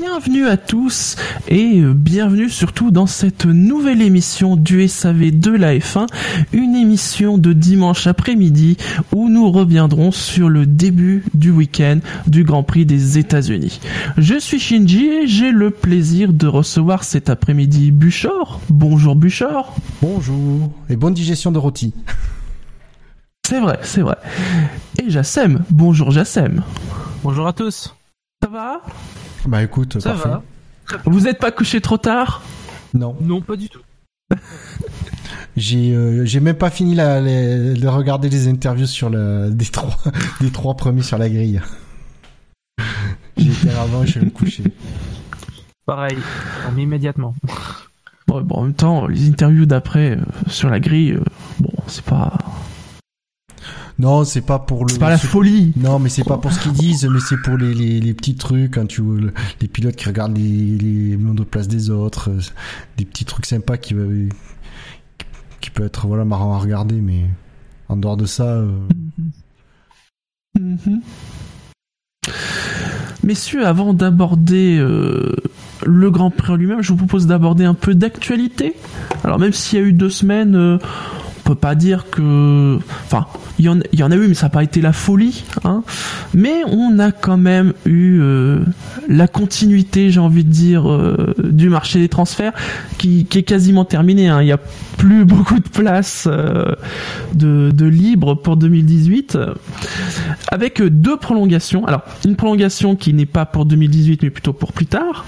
[0.00, 1.16] Bienvenue à tous
[1.46, 6.06] et bienvenue surtout dans cette nouvelle émission du SAV de la F1,
[6.54, 8.78] une émission de dimanche après-midi
[9.12, 13.78] où nous reviendrons sur le début du week-end du Grand Prix des États-Unis.
[14.16, 18.58] Je suis Shinji et j'ai le plaisir de recevoir cet après-midi Buchor.
[18.70, 19.76] Bonjour Buchor.
[20.00, 21.92] Bonjour et bonne digestion de rôti.
[23.46, 24.16] C'est vrai, c'est vrai.
[24.98, 25.62] Et Jassem.
[25.68, 26.62] Bonjour Jassem.
[27.22, 27.94] Bonjour à tous.
[28.42, 28.80] Ça va?
[29.46, 30.28] Bah écoute, Ça parfait.
[30.28, 30.42] va
[31.06, 32.42] Vous n'êtes pas couché trop tard?
[32.94, 33.80] Non, Non, pas du tout.
[35.56, 39.64] j'ai euh, j'ai même pas fini la, les- de regarder les interviews sur le des
[39.66, 39.96] trois
[40.40, 41.60] des trois premiers sur la grille.
[43.36, 44.64] J'ai été avant, je vais me coucher.
[45.86, 46.18] Pareil,
[46.68, 47.34] on met immédiatement.
[48.28, 51.22] Ouais, bon, en même temps, les interviews d'après euh, sur la grille, euh,
[51.58, 52.36] bon, c'est pas,
[54.00, 54.92] Non, c'est pas pour le.
[54.92, 55.72] c'est pas la folie.
[55.76, 58.34] Non, mais c'est pas pour ce qu'ils disent, mais c'est pour les, les, les petits
[58.34, 61.18] trucs quand tu le- les pilotes qui regardent les les
[61.50, 62.40] place des autres, euh,
[62.96, 64.28] des petits trucs sympas qui euh,
[65.60, 67.24] qui peut être voilà marrant à regarder, mais
[67.88, 68.44] en dehors de ça.
[68.44, 68.70] euh,
[70.58, 71.00] Mhm.
[73.22, 75.36] Messieurs, avant d'aborder euh,
[75.84, 78.74] le Grand Prix en lui-même, je vous propose d'aborder un peu d'actualité.
[79.24, 80.78] Alors même s'il y a eu deux semaines, euh,
[81.54, 82.78] pas dire que...
[83.06, 83.26] Enfin,
[83.60, 85.44] il y, en, a eu, mais ça n'a pas été la folie.
[85.64, 85.82] Hein.
[86.32, 88.60] Mais on a quand même eu euh,
[89.06, 92.54] la continuité, j'ai envie de dire, euh, du marché des transferts,
[92.96, 94.28] qui, est quasiment terminé.
[94.28, 94.40] hein.
[94.40, 94.60] Il n'y a
[94.96, 96.74] plus beaucoup de place euh,
[97.34, 99.36] de, de libre pour 2018
[100.50, 101.84] avec deux prolongations.
[101.86, 105.26] Alors, une prolongation qui n'est pas pour 2018 mais plutôt pour plus tard,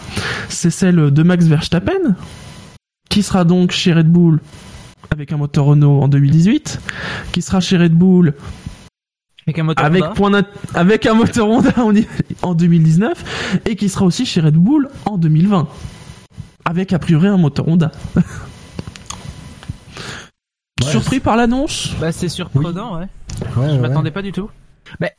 [0.48, 2.16] c'est celle de Max Verstappen,
[3.10, 4.40] qui sera donc chez Red Bull
[5.12, 6.80] avec un moteur Renault en 2018,
[7.32, 8.34] qui sera chez Red Bull
[9.46, 10.14] Avec un moteur avec, Honda.
[10.14, 10.42] point
[10.74, 11.92] avec un moteur Honda en,
[12.42, 15.68] en 2019 et qui sera aussi chez Red Bull en 2020
[16.64, 17.92] avec a priori un moteur Honda.
[20.82, 21.94] Ouais, Surpris par l'annonce?
[22.00, 23.02] Bah, c'est surprenant, ouais.
[23.02, 23.08] ouais,
[23.56, 23.78] Je ouais.
[23.78, 24.50] m'attendais pas du tout.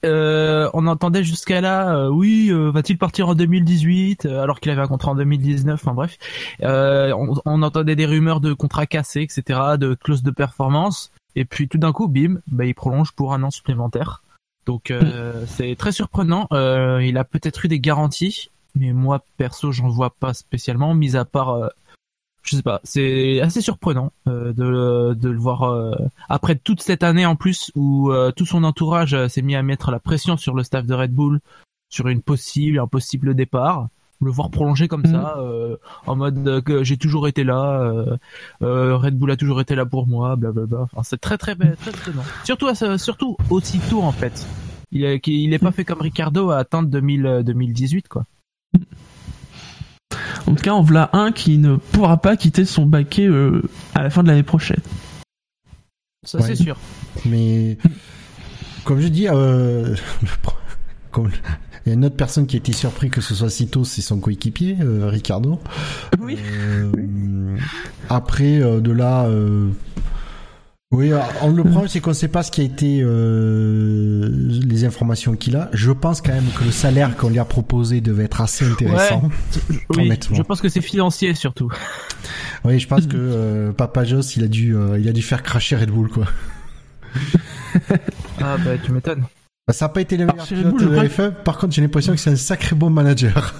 [0.05, 4.71] Euh, on entendait jusqu'à là, euh, oui, euh, va-t-il partir en 2018 euh, alors qu'il
[4.71, 6.17] avait un contrat en 2019, enfin bref.
[6.61, 11.11] Euh, on, on entendait des rumeurs de contrats cassés, etc., de clauses de performance.
[11.35, 14.23] Et puis tout d'un coup, bim, bah, il prolonge pour un an supplémentaire.
[14.65, 16.47] Donc euh, c'est très surprenant.
[16.51, 21.25] Il a peut-être eu des garanties, mais moi perso, j'en vois pas spécialement, mis à
[21.25, 21.69] part
[22.43, 25.93] je sais pas, c'est assez surprenant euh, de, le- de le voir euh,
[26.29, 29.63] après toute cette année en plus où euh, tout son entourage euh, s'est mis à
[29.63, 31.39] mettre la pression sur le staff de Red Bull
[31.89, 33.87] sur une possible un possible départ
[34.21, 35.11] le voir prolonger comme Mhm.
[35.11, 35.75] ça euh,
[36.07, 38.17] en mode que j'ai toujours été là euh,
[38.61, 41.91] euh, Red Bull a toujours été là pour moi blablabla enfin, c'est très très très
[41.91, 42.23] étonnant.
[42.45, 44.45] Surtout à ce- surtout aussitôt en fait.
[44.91, 48.25] Il est il est pas fait comme Ricardo à atteindre 2000, euh, 2018 quoi
[50.47, 53.61] En tout cas, en voilà un qui ne pourra pas quitter son baquet euh,
[53.95, 54.81] à la fin de l'année prochaine.
[56.23, 56.45] ça Ouais.
[56.47, 56.77] c'est sûr
[57.25, 57.77] Mais
[58.83, 59.95] comme je dis, euh,
[61.11, 61.29] comme
[61.85, 64.01] il y a une autre personne qui a été surpris que ce soit Cito, c'est
[64.01, 65.59] son coéquipier, euh, Ricardo.
[66.19, 66.37] Oui.
[66.41, 67.57] Euh,
[68.09, 69.69] après, euh, de là, euh,
[70.93, 71.11] oui,
[71.41, 74.29] on- le problème c'est qu'on ne sait pas ce qui a été euh,
[74.65, 75.69] les informations qu'il a.
[75.73, 79.29] Je pense quand même que le salaire qu'on lui a proposé devait être assez intéressant.
[79.97, 81.69] oui je pense que c'est financier surtout
[82.63, 85.43] Oui, je pense que euh, Papa Joss, il a dû, euh, il a dû faire
[85.43, 86.25] cracher Red Bull quoi.
[88.41, 89.23] ah bah tu m'étonnes
[89.67, 91.31] Bah, ça n'a pas été le meilleur pilote de la crois F1.
[91.43, 93.53] Par contre, j'ai l'impression que c'est un sacré bon manager.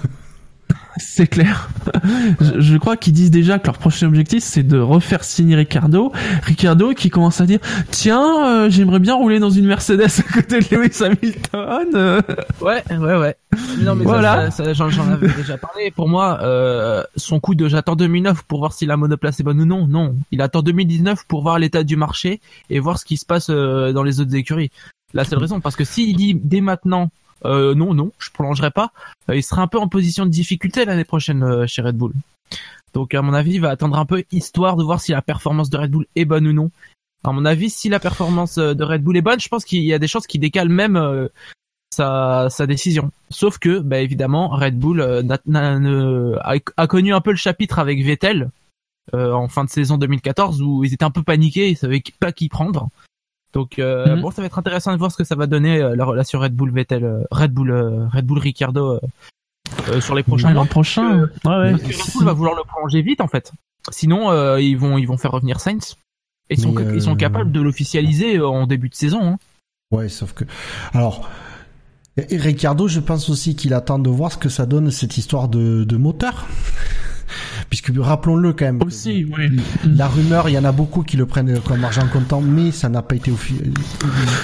[1.16, 1.68] C'est clair.
[2.40, 6.10] je, je crois qu'ils disent déjà que leur prochain objectif c'est de refaire signer Ricardo.
[6.42, 7.60] Ricardo qui commence à dire
[7.92, 11.86] tiens euh, j'aimerais bien rouler dans une Mercedes à côté de Lewis Hamilton.
[11.94, 12.20] euh.
[12.60, 13.36] Ouais, ouais, ouais.
[13.78, 14.50] Non, mais Voilà.
[14.50, 15.92] ça, ça, ça, j'en, j'en avais déjà parlé.
[15.92, 19.60] Pour moi, euh, son coup de j'attends 2009 pour voir si la monoplace est bonne
[19.60, 20.16] ou non, non.
[20.32, 22.40] Il attend 2019 pour voir l'état du marché
[22.70, 24.72] et voir ce qui se passe euh, dans les autres écuries.
[25.12, 27.08] La seule raison, parce que s'il dit dès maintenant,
[27.44, 28.92] euh, non, non, je prolongerai pas,
[29.28, 32.12] euh, il sera un peu en position de difficulté l'année prochaine euh, chez Red Bull.
[32.92, 35.70] Donc, à mon avis, il va attendre un peu histoire de voir si la performance
[35.70, 36.70] de Red Bull est bonne ou non.
[37.24, 39.82] À mon avis, si la performance euh, de Red Bull est bonne, je pense qu'il
[39.82, 41.28] y a des chances qu'il décale même
[41.92, 43.10] sa, sa décision.
[43.30, 48.50] Sauf que, bah, évidemment, Red Bull a, connu un peu le chapitre avec Vettel
[49.12, 52.48] en fin de saison 2014 où ils étaient un peu paniqués, ils savaient pas qui
[52.48, 52.88] prendre.
[53.54, 54.20] Donc euh, Mhm.
[54.22, 56.40] bon, ça va être intéressant de voir ce que ça va donner euh, la relation
[56.40, 59.00] Red Bull Vettel, euh, Red Bull, euh, Red Bull Ricardo
[60.00, 60.66] sur les prochains l'an mois.
[60.66, 61.20] prochain.
[61.44, 61.70] Ouais, ouais.
[61.72, 63.52] Parce que Red Bull va vouloir le prolonger vite en fait.
[63.90, 65.96] Sinon, ils vont ils vont faire revenir Sainz.
[66.50, 69.22] Et ils sont, ils sont capables de l'officialiser en début de saison.
[69.24, 69.38] Hein.
[69.90, 70.44] Ouais, sauf que.
[70.92, 71.28] Alors.
[72.18, 75.48] et Ricardo, je pense aussi qu'il attend de voir ce que ça donne cette histoire
[75.48, 76.46] de, de moteur.
[77.70, 78.82] Puisque rappelons-le quand même.
[78.82, 79.60] Aussi, oui.
[79.84, 82.88] La rumeur, il y en a beaucoup qui le prennent comme argent comptant, mais ça
[82.88, 83.60] n'a pas été offi-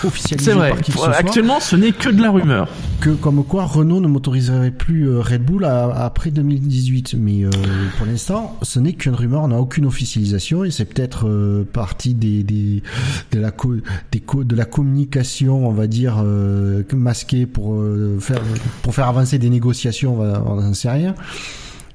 [0.04, 0.70] officialisé C'est vrai.
[0.70, 1.14] par qui que ce soit.
[1.14, 2.68] Actuellement, ce n'est que de la rumeur.
[3.00, 7.14] Que comme quoi Renault ne motoriserait plus euh, Red Bull à- après 2018.
[7.18, 7.50] Mais euh,
[7.96, 12.14] pour l'instant, ce n'est qu'une rumeur, on n'a aucune officialisation et c'est peut-être euh, partie
[12.14, 12.82] des, des
[13.32, 13.76] de la co-
[14.12, 18.40] des co- de la communication, on va dire euh, masquée pour euh, faire
[18.82, 21.14] pour faire avancer des négociations, on va- on n'en sait rien.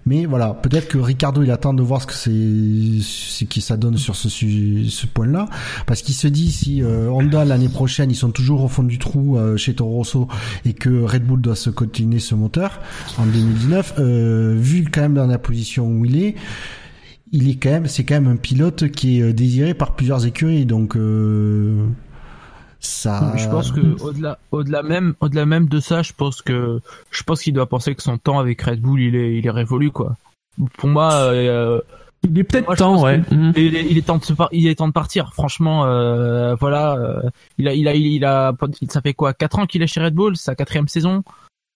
[0.08, 3.76] Mais voilà, peut-être que Ricardo il attend de voir ce que c'est, ce qui ça
[3.76, 5.48] donne sur ce ce point-là,
[5.88, 9.00] parce qu'il se dit si euh, Honda l'année prochaine ils sont toujours au fond du
[9.00, 10.28] trou euh, chez Toro Rosso
[10.64, 12.82] et que Red Bull doit se continuer ce moteur
[13.18, 16.36] en 2019, euh, vu quand même dans la position où il est,
[17.32, 20.68] il est quand même, c'est quand même un pilote qui est désiré par plusieurs écuries,
[20.68, 21.88] donc euh,
[22.86, 23.34] ça.
[23.36, 26.80] Je pense que au-delà, au-delà même, au-delà même de ça, je pense que,
[27.12, 29.52] je pense qu'il doit penser que son temps avec Red Bull, il est, il est
[29.52, 30.16] révolu quoi.
[30.78, 31.82] Pour moi, euh,
[32.24, 33.20] Il est peut-être temps, ouais.
[33.30, 33.54] Mhm.
[33.56, 35.34] il, est, il est temps de se par- il est temps de partir.
[35.34, 38.54] Franchement, euh, voilà, euh, il a, il a, il a,
[38.90, 41.24] ça fait quoi, quatre ans qu'il est chez Red Bull, sa quatrième saison.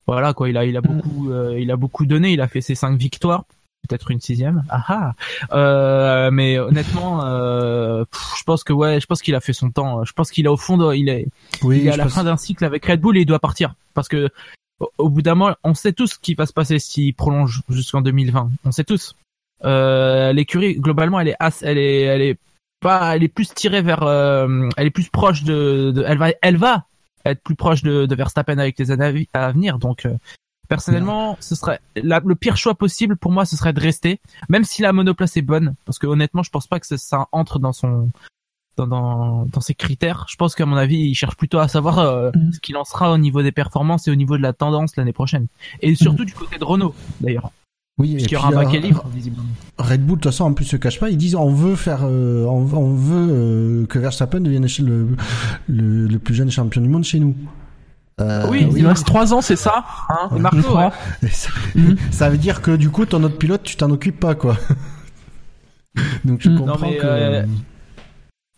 [0.08, 2.32] Voilà quoi, il a, il a beaucoup, euh, il a beaucoup donné.
[2.32, 3.44] Il a fait ses cinq victoires,
[3.88, 4.64] peut-être une sixième.
[4.70, 5.14] Ah ah.
[5.56, 9.72] Euh, mais honnêtement, euh, pff, je pense que ouais, je pense qu'il a fait son
[9.72, 10.04] temps.
[10.04, 11.28] Je pense qu'il est au fond, de, il est,
[11.64, 13.40] oui, il est à la pense- fin d'un cycle avec Red Bull et il doit
[13.40, 14.30] partir parce que
[14.80, 17.62] au, au bout d'un moment, on sait tous ce qui va se passer s'il prolonge
[17.70, 18.52] jusqu'en 2020.
[18.66, 19.16] On sait tous.
[19.66, 22.38] Euh, L'écurie globalement, elle est as- elle est elle est
[22.82, 26.30] pas elle est plus tirée vers euh, elle est plus proche de, de- elle va
[26.42, 26.86] elle va
[27.26, 29.78] être plus proche de, de Verstappen avec les années à venir.
[29.80, 30.14] Donc euh,
[30.70, 34.64] personnellement, ce serait la- le pire choix possible pour moi, ce serait de rester, même
[34.64, 37.60] si la monoplace est bonne, parce que honnêtement, je pense pas que ça, ça entre
[37.60, 38.10] dans son
[38.78, 40.26] dans, dans, dans ses critères.
[40.30, 42.54] Je pense qu'à mon avis, il cherche plutôt à savoir euh, Mm.
[42.54, 45.12] ce qu'il en sera au niveau des performances et au niveau de la tendance l'année
[45.12, 45.48] prochaine.
[45.82, 47.52] Et surtout du côté de Renault, d'ailleurs.
[47.98, 49.44] oui, et Puisqu'il y puis, aura un baquet libre, visiblement.
[49.80, 51.10] Red Bull, de toute façon, en plus, se cache pas.
[51.10, 55.10] Ils disent on veut faire, euh, on, on veut euh, que Verstappen devienne le,
[55.68, 57.36] le, le plus jeune champion du monde chez nous.
[58.22, 60.58] Euh, Oui, Il reste trois ans, c'est ça hein, Et Marco.
[61.24, 61.50] Et ça,
[62.12, 64.58] ça veut dire que du coup, ton autre pilote, tu t'en occupes pas, quoi.
[66.26, 66.58] Donc je Mm.
[66.58, 67.06] comprends Non, mais, que.
[67.06, 67.46] euh,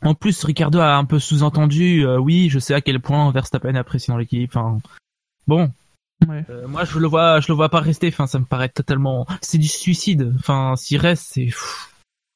[0.03, 3.75] En plus, Ricardo a un peu sous-entendu, euh, oui, je sais à quel point Verstappen
[3.75, 4.49] apprécie dans l'équipe.
[4.55, 4.79] Enfin,
[5.47, 5.71] bon,
[6.27, 6.43] Ouais.
[6.51, 8.07] euh, moi je le vois, je le vois pas rester.
[8.09, 10.33] Enfin, ça me paraît totalement, c'est du suicide.
[10.39, 11.49] Enfin, s'il reste, c'est,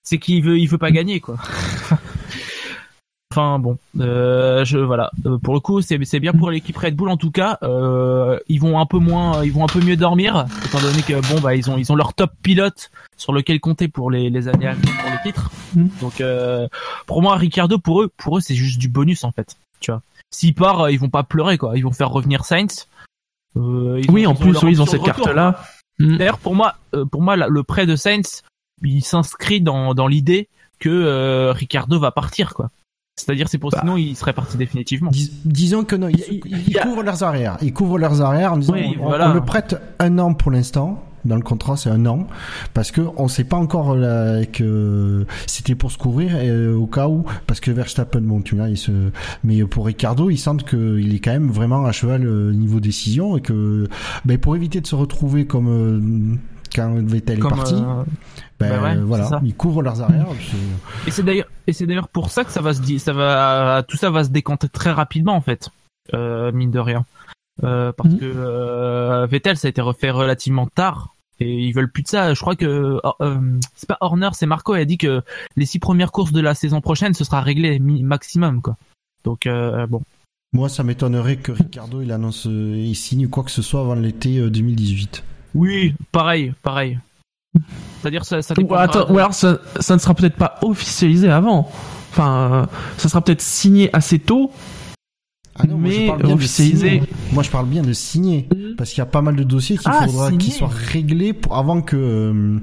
[0.04, 1.38] c'est qu'il veut, il veut pas gagner, quoi.
[3.36, 5.12] Enfin bon, euh, je voilà.
[5.26, 7.58] Euh, pour le coup, c'est c'est bien pour l'équipe Red Bull en tout cas.
[7.64, 11.20] Euh, ils vont un peu moins, ils vont un peu mieux dormir, étant donné que
[11.34, 14.48] bon bah ils ont ils ont leur top pilote sur lequel compter pour les les
[14.48, 15.52] années à venir pour le titre.
[15.76, 15.88] Mm.
[16.00, 16.70] Donc euh,
[17.08, 19.58] pour moi, Ricardo pour eux, pour eux c'est juste du bonus en fait.
[19.82, 21.74] Tu vois, s'il part, euh, ils vont pas pleurer quoi.
[21.78, 22.88] Ils vont faire revenir Sainz.
[23.58, 25.62] Euh, ils Oui, ont- en plus, oui, ils ont cette retour, carte-là.
[26.00, 26.18] Mhm.
[26.20, 26.76] D'ailleurs, pour moi,
[27.12, 28.44] pour moi, le prêt de Sainz,
[28.82, 30.48] il s'inscrit dans, dans l'idée
[30.80, 32.70] que euh, Ricardo va partir, quoi.
[33.18, 33.80] C'est-à-dire, c'est pour Bah.
[33.82, 35.10] sinon il serait parti définitivement.
[35.10, 37.58] Dis- disons que non, ils, ils- ils a- couvrent leurs arrières.
[37.62, 39.32] Ils couvrent leurs arrières en disant Oui, on, voilà.
[39.32, 41.02] on le prête un an pour l'instant.
[41.24, 42.28] Dans le contrat, c'est un an
[42.76, 46.86] parce que on sait pas encore là, que c'était pour se couvrir et, euh, au
[46.86, 48.92] cas où parce que Verstappen, bon, tu vois, il se,
[49.44, 53.38] mais pour Ricardo, ils sentent qu'il est quand même vraiment à cheval euh, niveau décision
[53.38, 53.88] et que,
[54.26, 56.38] ben, pour éviter de se retrouver comme euh,
[56.76, 58.04] quand Vettel Comme, est parti, euh,
[58.60, 60.28] ben bah ouais, voilà, ils couvrent leurs arrières.
[60.52, 63.84] c'est- et c'est d'ailleurs, et c'est d'ailleurs pour ça que ça va se ça va,
[63.88, 65.70] tout ça va se décanter très rapidement en fait,
[66.14, 67.06] euh, mine de rien,
[67.64, 68.20] Euh, parce Mhm.
[68.20, 71.16] que euh, Vettel ça a été refait relativement tard.
[71.42, 72.34] Et ils veulent plus de ça.
[72.34, 74.74] Je crois que euh, c'est pas Horner, c'est Marco.
[74.76, 75.22] Il a dit que
[75.58, 78.78] les six premières courses de la saison prochaine, ce sera réglé maximum, quoi.
[79.26, 80.02] Donc euh, bon,
[80.54, 83.96] Moi, ça m'étonnerait que Ricardo il annonce, euh, il signe quoi que ce soit avant
[83.96, 85.24] l'été euh, 2018.
[85.56, 87.00] Oui, pareil, pareil.
[88.02, 90.60] C'est-à-dire ça, ça Ou, dépendra attends, de- ou alors ça, ça ne sera peut-être pas
[90.62, 91.72] officialisé avant.
[92.12, 92.66] Enfin, euh,
[92.98, 94.52] ça sera peut-être signé assez tôt,
[95.58, 96.90] Ah non, moi, je mais parle bien de officialisé.
[96.90, 97.04] signer.
[97.32, 98.48] Moi, je parle bien de signer.
[98.78, 101.56] Parce qu'il y a pas mal de dossiers qu'il Ah, faudra qu'ils soient réglés pour,
[101.58, 102.60] avant que, euh,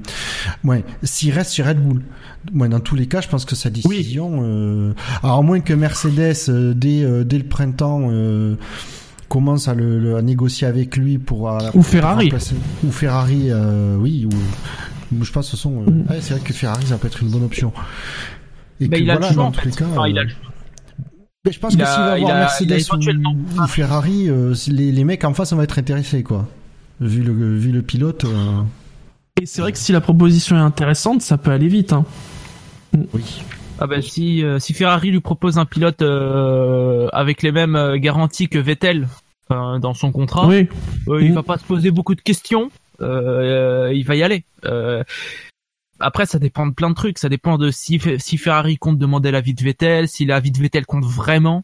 [0.63, 2.03] ouais, s'il reste sur Red Bull.
[2.51, 5.73] Moi, dans tous les cas, je pense que sa décision, euh, alors, à moins que
[5.73, 8.55] Mercedes, euh, dès, euh, dès le printemps, euh,
[9.33, 12.31] commence à, le, le- à négocier avec lui pour, euh, Ou Ferrari.
[12.83, 16.01] ou Ferrari, euh, oui, ou, je pense, que ce sont, euh, Mm.
[16.09, 17.73] ouais, c'est vrai que Ferrari, ça peut être une bonne option.
[18.79, 19.69] Et Bah, que il a le choix dans en tous fait.
[19.69, 20.29] les cas, Enfin, il a le-
[21.45, 23.61] Mais je pense Il que s'il va il avoir a- Mercedes il a éventuellement- ou,
[23.63, 26.47] ou Ferrari, euh, les, les mecs en face, on va être intéressés, quoi.
[27.01, 28.23] Vu le, vu le pilote.
[28.25, 28.61] euh,
[29.41, 31.91] Et c'est vrai que si la proposition est intéressante, ça peut aller vite.
[31.91, 32.05] Hein.
[33.13, 33.41] oui.
[33.79, 38.47] Ah bah si euh, si Ferrari lui propose un pilote euh, avec les mêmes garanties
[38.47, 39.07] que Vettel
[39.51, 40.67] euh, dans son contrat, Oui.
[41.07, 41.35] euh, il Mm.
[41.35, 42.71] va pas se poser beaucoup de questions,
[43.01, 44.43] euh, euh, il va y aller.
[44.65, 45.03] Euh,
[45.99, 49.31] après ça dépend de plein de trucs, ça dépend de si si Ferrari compte demander
[49.31, 51.63] l'avis de Vettel, si l'avis de Vettel compte vraiment.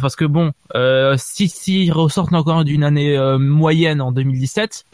[0.00, 4.84] Parce que bon, euh, si s'ils ressortent encore d'une année euh, moyenne en 2017,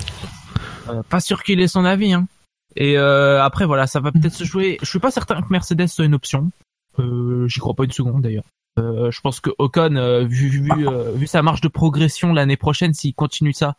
[0.89, 2.13] euh, pas sûr qu'il ait son avis.
[2.13, 2.27] Hein.
[2.75, 4.79] Et euh, après voilà, ça va peut-être se jouer.
[4.83, 6.51] Je suis pas certain que Mercedes soit une option.
[6.99, 8.45] Euh, J'y crois pas une seconde d'ailleurs.
[8.79, 12.57] Euh, je pense que Ocon, euh, vu, vu, euh, vu sa marge de progression l'année
[12.57, 13.77] prochaine, s'il continue ça,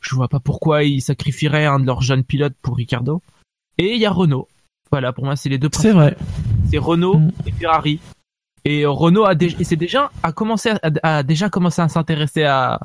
[0.00, 3.22] je vois pas pourquoi il sacrifierait un de leurs jeunes pilotes pour Ricardo.
[3.78, 4.48] Et il y a Renault.
[4.90, 6.16] Voilà, pour moi, c'est les deux C'est vrai.
[6.70, 7.32] C'est Renault Mm.
[7.46, 8.00] et Ferrari.
[8.64, 12.44] Et Renault a déjà, et c'est déjà a commencé à, a déjà commencé à s'intéresser
[12.44, 12.80] à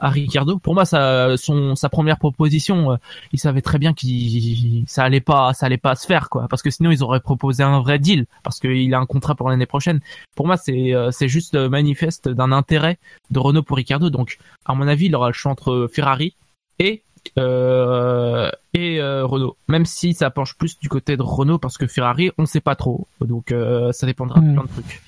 [0.00, 0.58] à Ricardo.
[0.58, 2.96] Pour moi, ça, son sa première proposition, euh,
[3.32, 6.62] il savait très bien qu'il ça allait pas ça allait pas se faire quoi, parce
[6.62, 9.66] que sinon ils auraient proposé un vrai deal, parce qu'il a un contrat pour l'année
[9.66, 10.00] prochaine.
[10.34, 12.98] Pour moi, c'est euh, c'est juste manifeste d'un intérêt
[13.30, 14.10] de Renault pour Ricardo.
[14.10, 16.34] Donc, à mon avis, il aura le choix entre Ferrari
[16.78, 17.02] et
[17.38, 19.56] euh, et Renault.
[19.68, 22.76] Même si ça penche plus du côté de Renault parce que Ferrari, on sait pas
[22.76, 23.06] trop.
[23.20, 23.54] Donc
[23.92, 24.54] ça dépendra de Mm.
[24.54, 25.02] plein de trucs.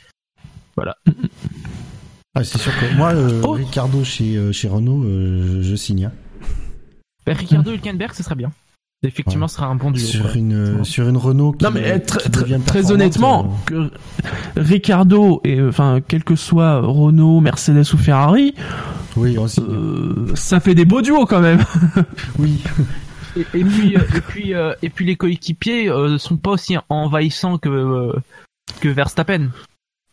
[2.38, 3.52] Ah, c'est sûr que moi, euh, Oh.
[3.52, 6.04] Ricardo chez, euh, chez Renault, euh, je, je signe.
[6.06, 6.12] hein.
[7.26, 8.52] Ben, Ricardo Hülkenberg, ce serait bien.
[9.02, 10.04] Effectivement, ce serait un bon duo.
[10.04, 10.84] Sur une, euh, Ouais.
[10.84, 13.90] sur une Renault qui, Non mais euh, très, qui très- devient très performante, honnêtement, que
[14.56, 18.54] Ricardo et enfin quel que soit Renault, Mercedes ou Ferrari,
[19.16, 21.60] oui, euh, ça fait des beaux duos quand même.
[22.38, 22.60] oui.
[23.36, 27.58] Et, et puis et puis euh, et puis les coéquipiers euh, sont pas aussi envahissants
[27.58, 28.12] que euh,
[28.80, 29.48] que Verstappen,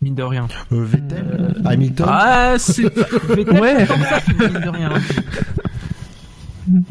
[0.02, 0.48] mine de rien.
[0.72, 2.06] Euh, Vettel, Hamilton.
[2.10, 2.84] Ah c'est
[3.30, 3.76] Vettel, Ouais.
[3.80, 4.90] c'est comme ça, mine de rien.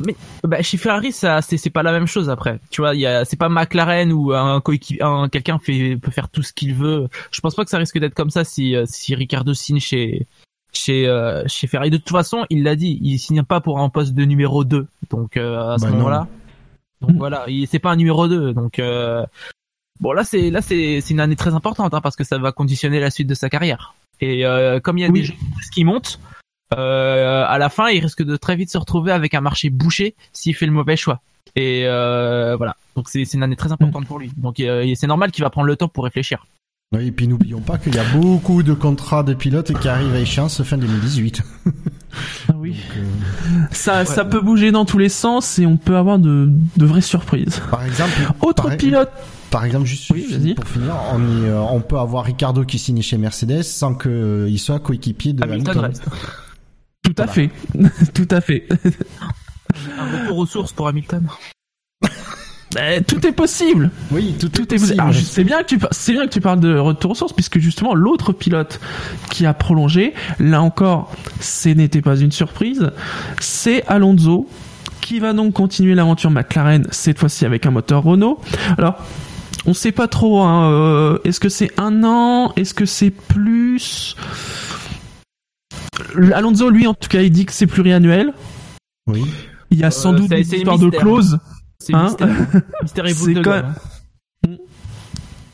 [0.07, 2.61] Mais bah, chez Ferrari, ça c'est c'est pas la même chose après.
[2.71, 6.13] Tu vois, il y a c'est pas McLaren où un coéquipier, un quelqu'un fait peut
[6.13, 7.09] faire tout ce qu'il veut.
[7.33, 10.29] Je pense pas que ça risque d'être comme ça si euh, si Ricardo signe chez
[10.73, 11.91] chez euh, chez Ferrari.
[11.91, 14.87] De toute façon, il l'a dit, il signe pas pour un poste de numéro 2.
[15.11, 15.97] Donc euh, à ce Bah non.
[15.97, 16.29] moment-là,
[17.01, 18.53] donc voilà, il c'est pas un numéro 2.
[18.53, 19.27] Donc euh,
[20.01, 22.53] bon là c'est là c'est c'est une année très importante hein, parce que ça va
[22.53, 23.95] conditionner la suite de sa carrière.
[24.21, 25.21] Et euh, comme il y a Oui.
[25.21, 25.35] des jeux
[25.73, 26.21] qui montent,
[26.77, 30.15] euh, à la fin, il risque de très vite se retrouver avec un marché bouché
[30.33, 31.21] s'il fait le mauvais choix.
[31.57, 32.77] Et euh, voilà.
[32.97, 34.31] Donc c'est c'est une année très importante pour lui.
[34.37, 36.47] Donc euh, c'est normal qu'il va prendre le temps pour réfléchir.
[36.95, 40.15] Oui, et puis n'oublions pas qu'il y a beaucoup de contrats de pilotes qui arrivent
[40.15, 41.43] à échéance fin 2018.
[42.49, 42.71] Ah oui.
[42.73, 46.49] Donc, euh, Ça ça peut bouger dans tous les sens et on peut avoir de
[46.77, 47.61] de vraies surprises.
[47.71, 49.11] par exemple, Autre par, pilote.
[49.55, 53.17] Par exemple, juste Oui, pour finir, on, euh, on peut avoir Ricardo qui signe chez
[53.19, 55.85] Mercedes sans qu'il soit coéquipier de Hamilton Hamilton.
[55.85, 56.05] reste.
[57.05, 57.33] Tout à Voilà.
[57.33, 57.51] fait.
[58.15, 58.67] Tout à fait.
[59.97, 61.29] Un retour aux sources pour Hamilton.
[62.77, 63.93] Eh, tout est possible.
[64.11, 65.15] Oui, tout, Tout est possible.
[65.15, 67.95] c'est bien que tu c'est bien que tu parles de retour aux sources puisque justement
[67.95, 68.81] l'autre pilote
[69.31, 72.91] qui a prolongé, là encore, ce n'était pas une surprise,
[73.39, 74.49] c'est Alonso
[75.01, 78.41] qui va donc continuer l'aventure McLaren cette fois-ci avec un moteur Renault.
[78.77, 78.97] Alors
[79.67, 80.41] on sait pas trop.
[80.43, 84.17] Hein, euh, Est-ce que c'est un an Est-ce que c'est plus?
[86.35, 88.33] Alonso, lui, en tout cas, il dit que c'est pluriannuel.
[89.07, 89.25] Oui.
[89.71, 91.39] Il y a sans Euh, doute c'est- des c'est histoires de clauses.
[91.81, 92.05] C'est Hein
[92.83, 93.43] mystère.
[93.43, 93.75] quand même-
[94.47, 94.57] hein.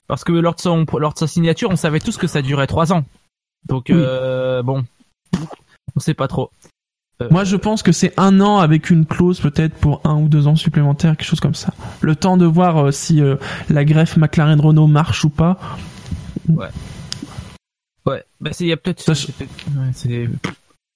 [0.06, 2.66] Parce que lors de, son, lors de sa signature, on savait tous que ça durait
[2.66, 3.04] trois ans.
[3.68, 3.94] Donc Oui.
[3.96, 4.84] euh, bon,
[5.96, 6.50] on sait pas trop.
[7.22, 10.28] Euh, Moi, je pense que c'est un an avec une clause peut-être pour un ou
[10.28, 11.72] deux ans supplémentaires, quelque chose comme ça.
[12.00, 13.36] Le temps de voir euh, si euh,
[13.68, 15.58] la greffe McLaren-Renault marche ou pas.
[18.06, 19.02] Ouais, bah c'est il y a peut-être.
[19.02, 20.28] Sach- ouais,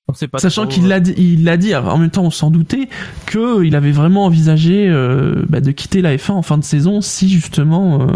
[0.09, 0.39] on sait pas.
[0.39, 1.75] Sachant qu'il l'a dit, il l'a dit.
[1.75, 2.89] en même temps, on s'en doutait
[3.27, 7.01] que il avait vraiment envisagé euh, bah, de quitter la F1 en fin de saison
[7.03, 8.07] si justement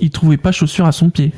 [0.00, 1.32] il trouvait pas chaussure à son pied.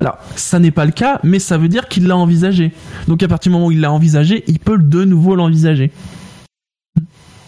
[0.00, 2.72] Alors, ça n'est pas le cas, mais ça veut dire qu'il l'a envisagé.
[3.06, 5.90] Donc, à partir du moment où il l'a envisagé, il peut de nouveau l'envisager.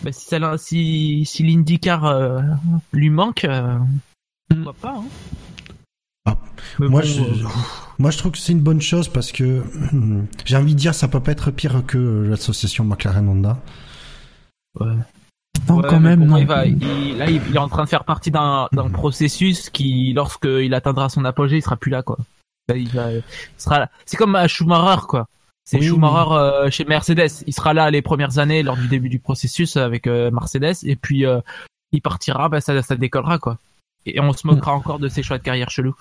[0.03, 2.41] bah, si, ça si, si l'IndyCar euh,
[2.93, 3.79] lui manque, euh,
[4.51, 4.95] pourquoi pas.
[4.99, 5.05] Hein.
[6.27, 6.37] Ah,
[6.79, 7.49] Moi, bon, je, euh,
[7.99, 9.63] moi, je trouve que c'est une bonne chose parce que
[10.45, 13.59] j'ai envie de dire ça peut pas être pire que euh, l'association McLaren Honda.
[14.81, 14.87] ouais.
[15.69, 16.37] Non, Ouais, quand même, non.
[16.39, 20.13] il va, il- là, il, est en train de faire partie d'un d'un processus qui,
[20.15, 22.19] lorsqu'il atteindra son apogée, il sera plus là, quoi.
[22.73, 23.23] Là, il va, il
[23.57, 23.91] sera là.
[24.07, 25.29] C'est comme à Schumacher, quoi.
[25.65, 27.45] C'est Oui, Schumacher euh, chez Mercedes.
[27.47, 30.97] Il sera là les premières années lors du début du processus avec euh, Mercedes, et
[30.97, 31.41] puis euh,
[31.93, 33.59] il partira, bah, ça, ça décollera, quoi.
[34.07, 35.95] Et on se moquera encore de ses choix de carrière chelous.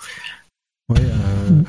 [0.89, 1.61] Ouais, euh,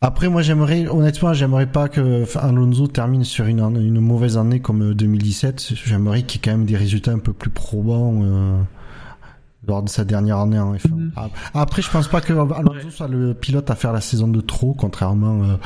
[0.00, 4.94] Après, moi, j'aimerais, honnêtement, j'aimerais pas que Alonso termine sur une, une mauvaise année comme
[4.94, 5.74] 2017.
[5.74, 8.60] J'aimerais qu'il y ait quand même des résultats un peu plus probants euh,
[9.66, 10.88] lors de sa dernière année en F1.
[10.90, 11.12] Mhm.
[11.54, 14.74] Après, je pense pas que Alonso soit le pilote à faire la saison de trop,
[14.74, 15.56] contrairement euh,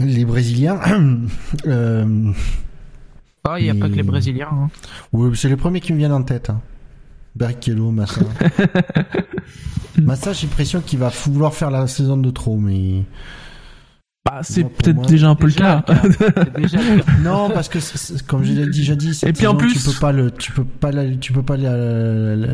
[0.00, 0.80] les Brésiliens.
[1.66, 2.32] euh,
[3.44, 4.48] Ah, il n'y a pas que les Brésiliens.
[4.50, 4.68] hein.
[5.12, 6.50] oui, c'est les premiers qui me viennent en tête.
[6.50, 6.60] Hein.
[7.36, 8.22] Barrichello, Massa.
[9.98, 13.04] Massa, j'ai l'impression qu'il va vouloir faire la saison de trop, mais
[14.30, 16.10] Bah, c'est peut-être déjà un peu Déjà, le cas.
[16.18, 17.12] C'est déjà le cas.
[17.22, 17.78] non, parce que
[18.26, 20.52] comme je l'ai déjà dit, Et puis en saison, plus- tu peux pas le, tu
[20.52, 22.52] peux pas la- tu peux pas la- la- la-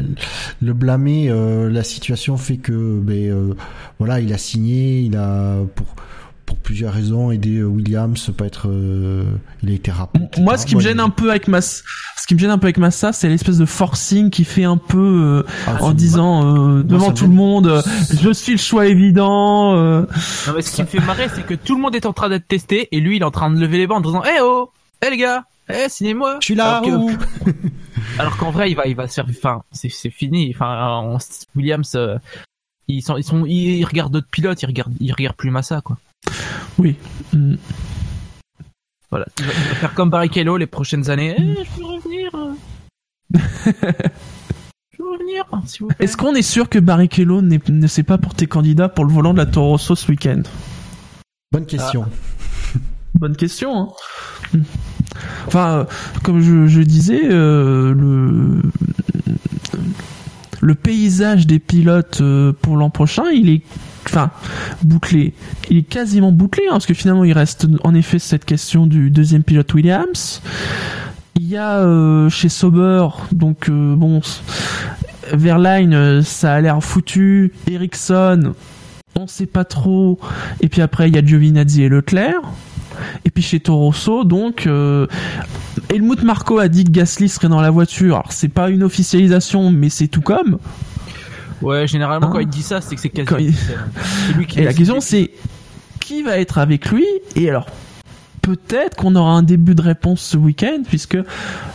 [0.62, 1.30] le blâmer.
[1.30, 3.54] euh, la situation fait que, ben euh,
[3.98, 5.86] voilà, il a signé, il a pour
[6.46, 9.24] pour plusieurs raisons aidé euh, Williams, pas être, euh,
[9.62, 10.04] il a été etc.
[10.38, 11.82] Moi, ce qui me gêne un peu avec Massa,
[12.16, 14.76] ce qui me gêne un peu avec Massa, c'est l'espèce de forcing qui fait un
[14.76, 17.82] peu euh, Ah, en disant euh, devant tout le monde, euh,
[18.20, 19.74] je suis le choix évident.
[19.76, 20.02] euh.
[20.46, 22.28] Non, mais ce qui me fait marrer, c'est que tout le monde est en train
[22.28, 24.40] d'être testé et lui, il est en train de lever les bancs en disant Eh
[24.42, 24.70] oh
[25.04, 26.78] Eh les gars Eh, signez-moi Je suis là.
[26.78, 27.50] Alors que-.
[28.18, 29.26] Alors qu'en vrai, il va, il va se faire.
[29.28, 30.52] Enfin, c'est, c'est fini.
[30.54, 31.18] Enfin, on-
[31.56, 32.16] Williams, euh,
[32.86, 35.96] ils sont, ils sont, ils regardent d'autres pilotes, ils regardent, ils regardent plus Massa, quoi.
[36.78, 36.96] Oui.
[37.32, 37.54] Mm.
[39.10, 39.26] Voilà.
[39.38, 41.36] Il va, il va faire comme Barrichello les prochaines années.
[41.38, 42.30] Eh, je peux revenir.
[44.92, 45.96] je peux revenir, s'il vous plaît.
[46.00, 49.38] Est-ce qu'on est sûr que Barrichello ne s'est pas porté candidat pour le volant de
[49.38, 50.42] la Toro Rosso ce week-end?
[51.52, 52.06] Bonne question.
[53.14, 53.78] Bonne question.
[53.78, 53.88] Hein
[54.52, 54.62] Mm.
[55.46, 55.84] enfin, euh,
[56.22, 58.62] comme je, je disais, euh, le
[60.60, 63.62] le paysage des pilotes euh, pour l'an prochain, il est
[64.06, 64.30] enfin
[64.82, 65.34] bouclé.
[65.70, 69.11] Il est quasiment bouclé hein, parce que finalement il reste en effet cette question du
[69.11, 70.42] deuxième pilote Williams.
[71.37, 74.20] Il y a euh, chez Sauber donc euh, bon
[75.32, 77.52] Verline euh, ça a l'air foutu.
[77.70, 78.55] Ericsson
[79.16, 80.18] on sait pas trop.
[80.61, 82.40] Et puis après, il y a Giovinazzi et Leclerc.
[83.24, 84.68] Et puis chez Toro Rosso, donc,
[85.88, 88.16] Helmut Marko a dit que Gasly serait dans la voiture.
[88.16, 90.59] Alors, c'est pas une officialisation, mais c'est tout comme.
[91.62, 93.26] Ouais, généralement, Hein quand il dit ça, c'est que c'est quasi.
[93.26, 93.78] Quand il- officiel.
[94.28, 95.30] C'est lui qui Et la question, c'est
[96.00, 97.66] qui va être avec lui Et alors,
[98.42, 101.16] peut-être qu'on aura un début de réponse ce week-end, puisque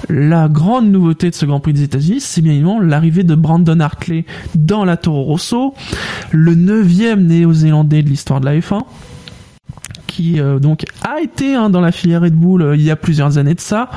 [0.07, 3.79] la grande nouveauté de ce Grand Prix des États-Unis, c'est bien évidemment l'arrivée de Brandon
[3.79, 5.73] Hartley dans la Toro Rosso,
[6.31, 8.81] le neuvième néo-zélandais de l'histoire de la F1
[10.05, 12.95] qui euh, donc a été hein, dans la filière Red Bull euh, il y a
[12.95, 13.89] plusieurs années de ça,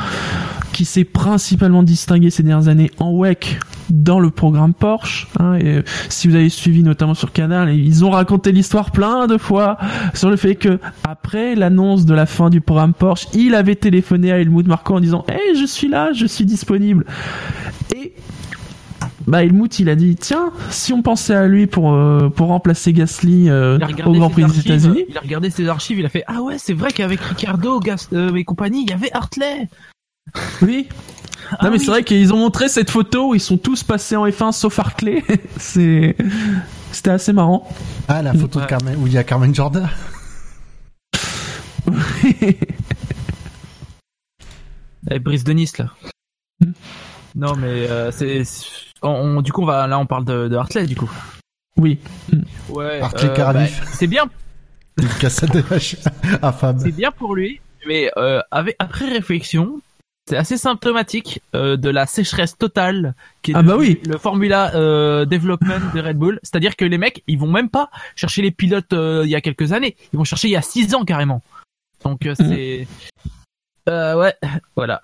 [0.73, 3.59] qui s'est principalement distingué ces dernières années en WEC
[3.91, 5.29] dans le programme Porsche.
[5.39, 9.27] hein, et euh, si vous avez suivi notamment sur Canal, ils ont raconté l'histoire plein
[9.27, 9.77] de fois
[10.15, 14.33] sur le fait que après l'annonce de la fin du programme Porsche, il avait téléphoné
[14.33, 17.05] à Helmut Marko en disant "Hey, je suis là, je suis disponible."
[17.95, 18.15] Et
[19.27, 22.93] bah Helmut il a dit tiens si on pensait à lui pour euh, pour remplacer
[22.93, 26.25] Gasly euh, au Grand Prix des États-Unis Il a regardé ses archives, il a fait
[26.27, 29.69] Ah ouais, c'est vrai qu'avec Ricardo, Gas, euh, et compagnie, il y avait Hartley.
[30.63, 30.89] Oui
[31.51, 31.85] Ah non mais oui.
[31.85, 34.79] c'est vrai qu'ils ont montré cette photo où ils sont tous passés en F1 sauf
[34.79, 35.23] Hartley
[35.59, 36.17] c'est
[36.93, 37.69] c'était assez marrant
[38.09, 38.67] Ah, la photo de.
[38.67, 39.89] Carmen, où il y a Carmen Jordan.
[45.11, 45.87] Avec Brice de Nice là.
[46.61, 46.73] Hmm.
[47.35, 48.67] Non mais euh, c'est, c'est-
[49.03, 51.11] on, on- du coup on va là on parle de, de Hartley du coup.
[51.77, 51.99] oui
[52.69, 53.01] Ouais.
[53.01, 53.81] Hartley Cardiff.
[53.81, 54.25] bah, c'est bien,
[55.01, 55.97] Une cassette de vache
[56.43, 56.79] à Fab.
[56.81, 59.81] c'est bien pour lui, mais euh, avec après réflexion,
[60.33, 64.01] c'est assez symptomatique euh, de la sécheresse totale qui est Ah bah oui.
[64.07, 66.41] le Formula euh, Development de Red Bull.
[66.43, 69.43] C'est-à-dire que les mecs, ils vont même pas chercher les pilotes euh, il y a
[69.43, 71.43] quelques années, ils vont chercher il y a six ans carrément.
[72.03, 72.87] Donc euh, c'est
[73.91, 74.35] euh, ouais,
[74.75, 75.03] voilà.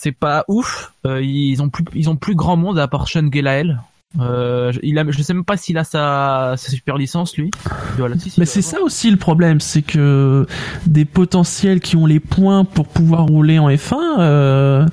[0.00, 0.92] C'est pas ouf.
[1.04, 3.80] Ils ont plus ils ont plus grand monde à part Sean Gelael.
[4.18, 7.50] Euh, je- il a, je sais même pas s'il a sa, sa super licence lui.
[7.98, 10.46] Voilà, si, si, mais c'est ça aussi le problème c'est que
[10.86, 14.86] des potentiels qui ont les points pour pouvoir rouler en F1 euh,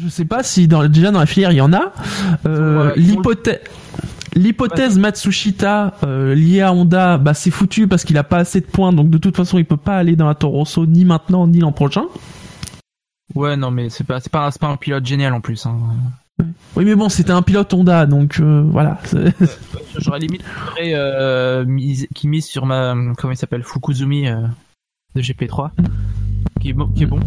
[0.00, 1.92] je sais pas si dans, déjà dans la filière il y en a
[2.46, 3.58] euh, l'hypothèse
[4.34, 8.66] L'hypothèse Matsushita euh, liée à Honda, bah c'est foutu parce qu'il a pas assez de
[8.66, 11.46] points, donc de toute façon il peut pas aller dans la Toro Rosso ni maintenant
[11.46, 12.04] ni l'an prochain.
[13.34, 15.66] Ouais, non, mais c'est pas, c'est pas, pas un pilote génial en plus.
[15.66, 15.76] Hein.
[16.76, 18.98] Oui mais bon c'était un pilote Honda, donc euh, voilà.
[19.98, 20.42] J'aurais limite
[20.80, 21.64] euh,
[22.14, 24.46] qui mise sur ma, comment il s'appelle, Fukuzumi euh,
[25.14, 25.70] de GP3,
[26.60, 27.20] qui est bon, qui est bon,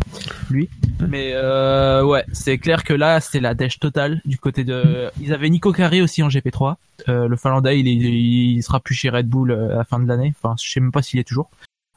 [0.50, 0.70] lui.
[1.08, 5.10] Mais euh, ouais, c'est clair que là, c'est la dèche totale du côté de.
[5.22, 6.76] Ils avaient Nico Carré aussi en GP3.
[7.10, 10.00] Euh, le Finlandais, il, est, il sera plus chez Red Bull euh, à la fin
[10.00, 10.34] de l'année.
[10.42, 11.50] Enfin, je sais même pas s'il est toujours.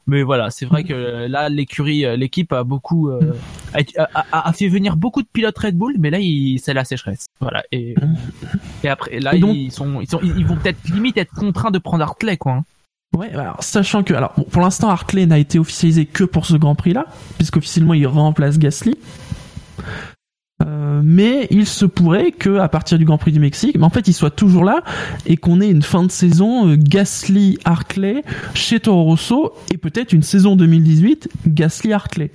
[0.09, 3.33] Mais voilà, c'est vrai que euh, là, l'écurie, euh, l'équipe a beaucoup, euh,
[3.73, 3.79] a,
[4.31, 6.17] a- a fait venir beaucoup de pilotes Red Bull, mais là,
[6.61, 7.27] c'est la sécheresse.
[7.39, 7.63] Voilà.
[7.71, 7.95] Et,
[8.83, 11.71] et après, là, Et donc- ils sont, ils sont, ils vont peut-être limite être contraints
[11.71, 12.53] de prendre Hartley, quoi.
[12.53, 12.65] hein.
[13.17, 16.55] Ouais, alors, sachant que, alors, bon, pour l'instant, Hartley n'a été officialisé que pour ce
[16.57, 17.05] Grand Prix-là,
[17.37, 18.95] puisqu'officiellement il remplace Gasly.
[20.61, 23.89] Euh, mais il se pourrait que à partir du Grand Prix du Mexique, mais en
[23.89, 24.83] fait, il soit toujours là
[25.25, 30.11] et qu'on ait une fin de saison euh, Gasly Hartley chez Toro Rosso et peut-être
[30.11, 32.31] une saison 2018 Gasly Hartley.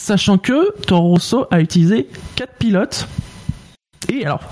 [0.00, 3.08] Sachant que Toro Rosso a utilisé quatre pilotes
[4.12, 4.42] et alors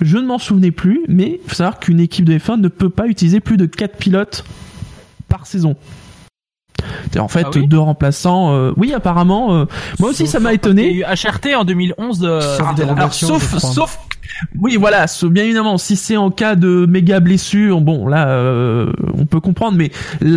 [0.00, 2.90] je ne m'en souvenais plus, mais il faut savoir qu'une équipe de F1 ne peut
[2.90, 4.44] pas utiliser plus de 4 pilotes
[5.28, 5.76] par saison.
[7.18, 8.52] En fait Ah oui deux remplaçants.
[8.54, 9.54] euh, oui, apparemment.
[9.54, 9.64] euh,
[9.98, 10.92] moi aussi, ça m'a Il y a étonné.
[10.94, 12.20] eu HRT en 2011.
[12.24, 13.98] euh, Sauf ah, des Alors, sauf, sauf.
[14.58, 15.06] Oui, voilà.
[15.24, 19.76] Bien évidemment, si c'est en cas de méga blessure, bon, là, euh, on peut comprendre.
[19.76, 19.90] Mais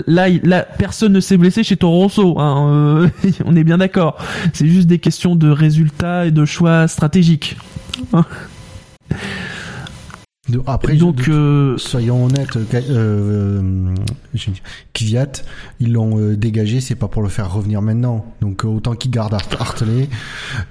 [0.05, 2.37] là, là, personne ne s'est blessé chez Toro Rosso.
[2.39, 3.09] Hein, euh,
[3.45, 4.17] on est bien d'accord.
[4.53, 7.57] C'est juste des questions de résultats et de choix stratégiques.
[10.67, 13.95] Après, Donc, de- euh, soyons honnêtes, euh, euh,
[14.33, 14.61] dit,
[14.93, 15.31] Kvyat,
[15.79, 18.25] ils l'ont euh, dégagé, c'est pas pour le faire revenir maintenant.
[18.41, 20.07] Donc euh, autant qu'il garde Hart- Hartley,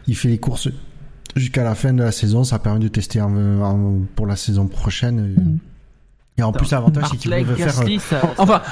[0.07, 0.69] il fait les courses
[1.35, 4.69] jusqu'à la fin de la saison, ça permet de tester en- en- pour la saison
[4.69, 5.35] prochaine.
[5.37, 5.59] Mm.
[6.39, 7.81] Et en plus, l'avantage, c'est qu'il Hartley, pouvait faire.
[7.81, 8.63] euh, ça, Enfin,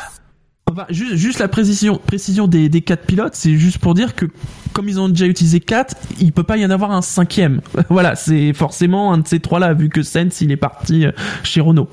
[0.90, 4.26] juste, juste la précision, précision des, des quatre pilotes, c'est juste pour dire que
[4.72, 7.60] comme ils ont déjà utilisé quatre, il peut pas y en avoir un cinquième.
[7.88, 11.60] voilà, c'est forcément un de ces trois-là, vu que Sens il est parti euh, chez
[11.60, 11.88] Renault.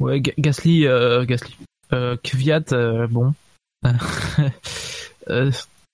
[0.00, 1.56] Ouais, Ga- Gasly, euh, Gasly.
[1.92, 2.16] Euh,
[2.72, 3.34] euh, bon.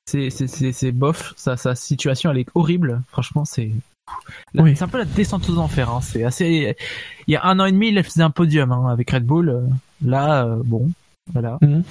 [0.07, 1.33] C'est, bof.
[1.37, 3.03] Sa situation, elle est horrible.
[3.09, 3.71] Franchement, c'est.
[4.55, 4.77] Oui.
[4.77, 5.91] C'est un peu la descente aux enfers.
[5.91, 6.01] Hein.
[6.03, 6.77] C'est assez.
[7.27, 9.49] Il y a un an et demi, il faisait un podium hein, avec Red Bull.
[9.49, 9.63] Euh,
[10.05, 10.91] Là, euh, bon,
[11.33, 11.59] voilà.
[11.63, 11.83] Mhm.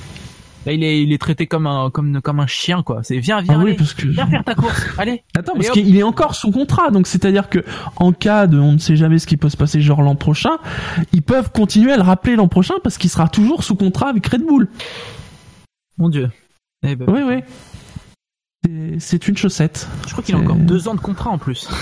[0.65, 3.01] Là, il est, il est traité comme un, comme, comme un chien, quoi.
[3.03, 4.81] C'est viens, viens, Ah oui, allez, parce que viens faire ta course.
[4.97, 5.23] Allez.
[5.35, 7.65] attends, parce qu'il est encore sous contrat, donc c'est-à-dire que
[7.97, 10.57] en cas de, on ne sait jamais ce qui peut se passer, genre l'an prochain,
[11.11, 14.25] ils peuvent continuer à le rappeler l'an prochain parce qu'il sera toujours sous contrat avec
[14.25, 14.69] Red Bull.
[15.97, 16.29] Mon Dieu.
[16.87, 17.41] Eh ben, Oui, oui.
[18.99, 19.87] C'est- une chaussette.
[20.07, 21.67] Je crois qu'il a encore deux ans de contrat en plus.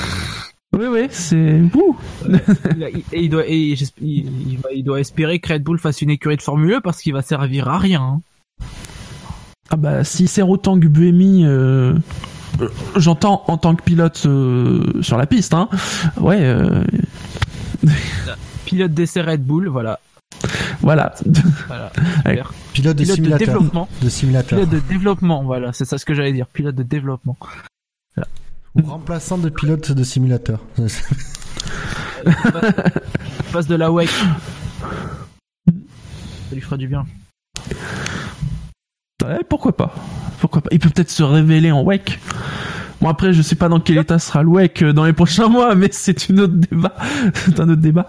[0.73, 1.59] Oui, oui, c'est.
[1.75, 1.97] Ouh.
[2.29, 5.51] Il a- il- et il doit, et j'esp- il, il va- il doit espérer que
[5.51, 8.01] Red Bull fasse une écurie de Formule 1 parce qu'il va servir à rien.
[8.01, 8.21] hein.
[9.69, 11.93] Ah bah s'il sert autant que Buemi, euh,
[12.61, 15.67] euh, j'entends en tant que pilote euh, sur la piste, hein.
[16.15, 16.85] Ouais, euh,
[18.65, 19.99] Pilote d'essai Red Bull, voilà.
[20.81, 21.13] Voilà.
[22.73, 23.47] Pilote de Pilote de simulateur.
[23.47, 23.89] développement.
[24.01, 24.59] De simulateur.
[24.59, 26.47] Pilote de développement, voilà, c'est ça ce que j'allais dire.
[26.47, 27.37] Pilote de développement.
[28.75, 30.61] Ou remplaçant de pilote de simulateur.
[33.51, 34.09] Passe de la WEC.
[34.09, 34.23] Ça
[36.53, 37.05] lui fera du bien.
[39.23, 39.93] Ouais, pourquoi pas
[40.39, 42.19] Pourquoi pas Il peut peut-être se révéler en WEC.
[43.01, 45.47] Bon après, je sais pas dans quel état sera le WEC euh, dans les prochains
[45.49, 46.93] mois, mais c'est une autre débat.
[47.33, 48.07] c'est un autre débat.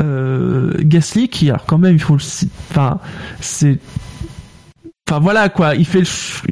[0.00, 2.22] Euh, Gasly, qui alors quand même, il faut le,
[2.70, 2.98] enfin,
[3.40, 3.78] c'est,
[5.08, 5.74] enfin voilà quoi.
[5.76, 6.42] Il fait le, ch-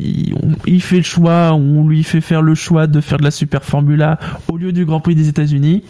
[0.66, 3.64] il, fait le choix, on lui fait faire le choix de faire de la Super
[3.64, 5.82] Formula au lieu du Grand Prix des États-Unis.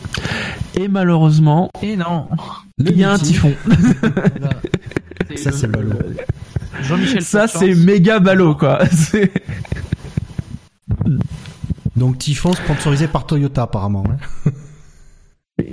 [0.74, 2.26] Et malheureusement, Et non.
[2.78, 3.52] il y a un typhon.
[4.00, 4.50] Voilà.
[5.36, 5.88] Ça, c'est le-
[6.80, 8.80] Jean-Michel Ça, c'est méga ballot quoi.
[11.96, 14.04] Donc Typhon sponsorisé par Toyota apparemment.
[14.08, 14.50] hein.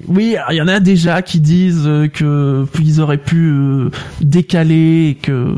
[0.07, 3.89] Oui, il y en a déjà qui disent euh, que ils auraient pu euh,
[4.21, 5.55] décaler et que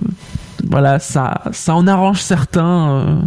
[0.70, 2.92] voilà, ça ça en arrange certains.
[2.92, 3.20] euh.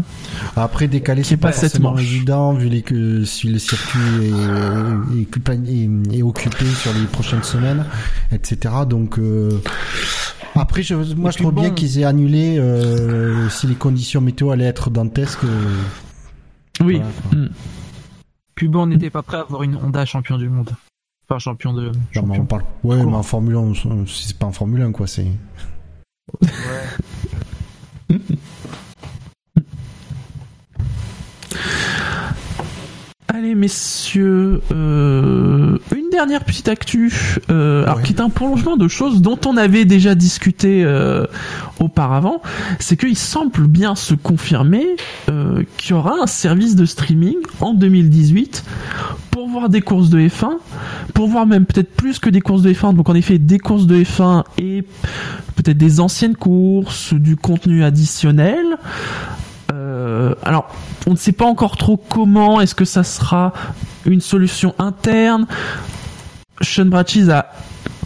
[0.57, 5.69] Après décaler c'est pas pas forcément évident vu les que si le circuit est, est,
[5.69, 7.85] est- est occupé sur les prochaines semaines,
[8.33, 8.75] etc.
[8.89, 9.51] Donc euh,
[10.55, 14.65] après je, moi je trouve bien qu'ils aient annulé euh, si les conditions météo allaient
[14.65, 15.45] être dantesques.
[15.45, 15.75] euh,
[16.81, 17.01] Oui.
[17.31, 17.47] voilà.
[17.47, 17.51] Mm.
[18.55, 20.71] Puis bon, on n'était pas prêt à avoir une Honda champion du monde.
[21.29, 21.91] Enfin, champion de.
[22.17, 22.63] On parle.
[22.85, 25.07] Ouais, mais en Formule 1, on- c'est pas en Formule 1 quoi.
[25.07, 25.27] C'est
[33.37, 37.13] Allez messieurs, euh, une dernière petite actu,
[37.51, 38.03] euh, alors Ouais.
[38.05, 41.27] qui est un prolongement de choses dont on avait déjà discuté euh,
[41.81, 42.43] auparavant,
[42.79, 44.87] c'est qu'il semble bien se confirmer
[45.31, 48.63] euh, qu'il y aura un service de streaming en 2018
[49.33, 50.51] pour voir des courses de F1,
[51.13, 53.89] pour voir même peut-être plus que des courses de F1, donc en effet des courses
[53.89, 54.85] de F1 et
[55.57, 58.77] peut-être des anciennes courses, du contenu additionnel.
[59.95, 60.69] Euh, alors,
[61.07, 62.61] on ne sait pas encore trop comment.
[62.61, 63.53] Est-ce que ça sera
[64.05, 65.47] une solution interne?
[66.61, 67.53] Sean Bratchis a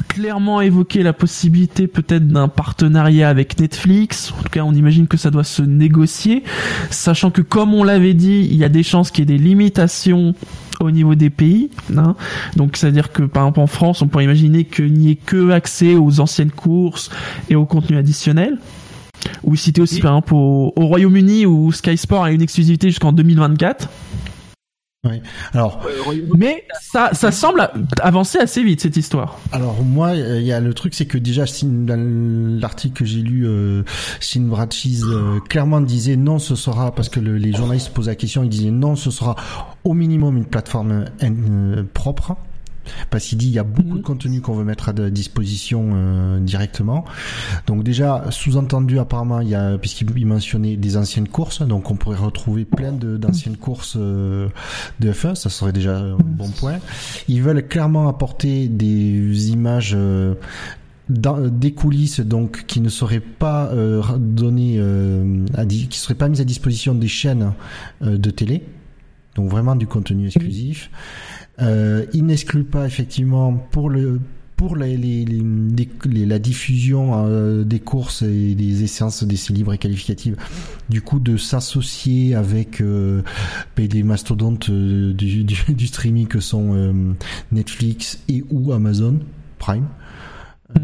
[0.08, 4.32] clairement évoqué la possibilité peut-être d'un partenariat avec Netflix.
[4.36, 6.42] En tout cas, on imagine que ça doit se négocier,
[6.90, 9.42] sachant que comme on l'avait dit, il y a des chances qu'il y ait des
[9.42, 10.34] limitations
[10.80, 11.70] au niveau des pays.
[11.96, 12.16] Hein.
[12.56, 15.94] Donc, c'est-à-dire que par exemple en France, on pourrait imaginer qu'il n'y ait que accès
[15.94, 17.10] aux anciennes courses
[17.48, 18.58] et au contenu additionnel.
[19.44, 23.12] Ou citer aussi par exemple au, au Royaume-Uni où Sky Sport a une exclusivité jusqu'en
[23.12, 23.88] 2024.
[25.04, 25.22] Oui.
[25.54, 25.80] Alors,
[26.36, 29.38] mais ça, ça semble avancer assez vite cette histoire.
[29.52, 33.46] Alors moi, il y a le truc, c'est que déjà, dans l'article que j'ai lu,
[33.46, 33.84] euh,
[34.18, 38.42] Sin euh, clairement disait non, ce sera parce que le, les journalistes posaient la question,
[38.42, 39.36] ils disaient non, ce sera
[39.84, 42.36] au minimum une plateforme euh, propre
[43.10, 44.02] parce qu'il dit il y a beaucoup de mhm.
[44.02, 47.04] contenu qu'on veut mettre à disposition euh, directement.
[47.66, 52.16] Donc déjà sous-entendu apparemment il y a puisqu'il mentionnait des anciennes courses, donc on pourrait
[52.16, 54.48] retrouver plein d'anciennes courses euh,
[55.00, 56.78] de F1, ça serait déjà un bon point.
[57.28, 59.96] Ils veulent clairement apporter des images
[61.10, 66.28] euh, des coulisses donc qui ne seraient pas euh, données euh, à, qui seraient pas
[66.28, 67.54] mises à disposition des chaînes
[68.02, 68.62] de télé
[69.34, 70.90] donc vraiment du contenu exclusif
[71.60, 74.20] euh, il n'exclut pas effectivement pour le
[74.58, 79.78] pour les, les, les, la diffusion euh, des courses et des essences d'essais libres et
[79.78, 80.36] qualificatives,
[80.90, 83.22] du coup de s'associer avec euh,
[83.76, 86.92] des mastodontes euh, du, du, du, streaming que sont euh,
[87.52, 89.20] Netflix et ou Amazon
[89.58, 89.86] Prime.
[90.74, 90.80] Mmh.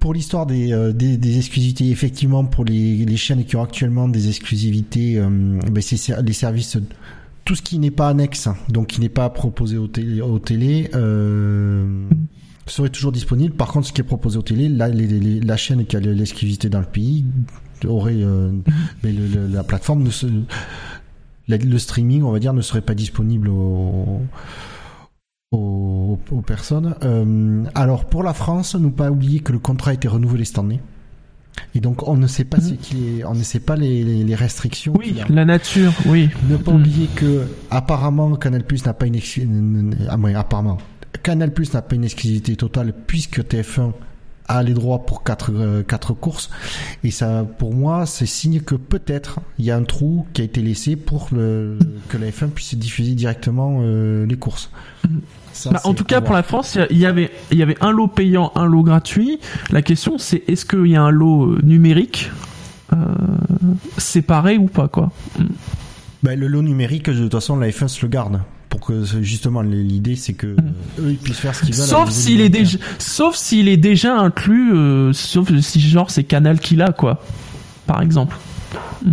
[0.00, 4.28] pour l'histoire des, des, des, exclusivités, effectivement, pour les, les chaînes qui ont actuellement des
[4.28, 6.76] exclusivités, ben c'est les services
[7.50, 12.08] tout ce qui n'est pas annexe, donc qui n'est pas proposé au télé, télé euh,
[12.66, 13.56] serait toujours disponible.
[13.56, 16.86] Par contre, ce qui est proposé au télé, la, chaîne qui a l'exclusivité dans le
[16.86, 17.24] pays
[17.88, 18.52] aurait, euh,
[19.02, 20.28] mais la plateforme ne se,
[21.48, 24.20] le streaming, on va dire, ne serait pas disponible aux,
[25.50, 26.94] aux, aux personnes.
[27.02, 30.60] Euh, alors pour la France, ne pas oublier que le contrat a été renouvelé cette
[30.60, 30.78] année.
[31.74, 34.34] Et donc on ne sait pas ce qui est, on ne sait pas les, les,
[34.34, 34.92] restrictions.
[34.98, 36.28] Oui, la nature, oui.
[36.48, 36.80] Ne pas mhm.
[36.80, 40.78] oublier que apparemment Canal Plus n'a pas une, ah, apparemment
[41.22, 43.92] Canal Plus n'a pas une exclusivité totale puisque TF1
[44.50, 46.50] a les droits pour quatre euh, quatre courses
[47.04, 50.44] et ça pour moi c'est signe que peut-être il y a un trou qui a
[50.44, 54.70] été laissé pour le, que la F1 puisse diffuser directement euh, les courses.
[55.66, 58.08] Bah, en tout cas, pour la France, il y avait, il y avait un lot
[58.08, 59.40] payant, un lot gratuit.
[59.70, 62.30] La question, c'est est-ce qu'il y a un lot euh, numérique
[62.92, 62.96] euh,
[63.98, 65.10] séparé ou pas, quoi?
[66.22, 69.60] Bah, Le lot numérique, de toute façon, la F1 se le garde pour que justement
[69.60, 70.72] l'idée c'est que mm.
[71.00, 71.86] eux ils puissent faire ce qu'ils veulent.
[71.86, 76.58] Sauf s'il est déjà, sauf s'il est déjà inclus, euh, sauf si genre c'est Canal
[76.58, 77.22] qu'il a quoi,
[77.86, 78.36] par exemple.
[79.04, 79.12] Mm.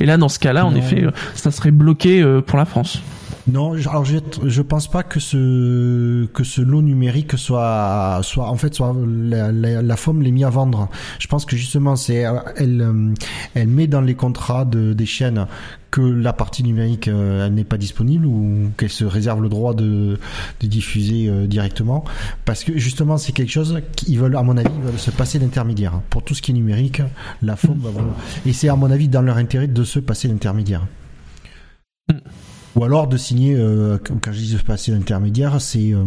[0.00, 3.02] Et là dans ce cas-là, en effet, ça serait bloqué pour la France.
[3.48, 8.56] Non, alors je, je pense pas que ce que ce lot numérique soit soit en
[8.56, 10.88] fait soit la, la, la forme les mis à vendre.
[11.18, 13.14] Je pense que justement c'est elle euh,
[13.54, 15.46] elle met dans les contrats de, des chaînes
[15.90, 20.18] que la partie numérique euh, n'est pas disponible ou qu'elle se réserve le droit de,
[20.60, 22.04] de diffuser euh, directement
[22.44, 25.38] parce que justement c'est quelque chose qu'ils veulent à mon avis ils veulent se passer
[25.38, 27.00] d'intermédiaire pour tout ce qui est numérique
[27.42, 27.90] la forme va
[28.44, 30.86] et c'est à mon avis dans leur intérêt de se passer d'intermédiaire.
[32.76, 36.04] Ou alors de signer, euh, quand je dis de passer l'intermédiaire, c'est euh,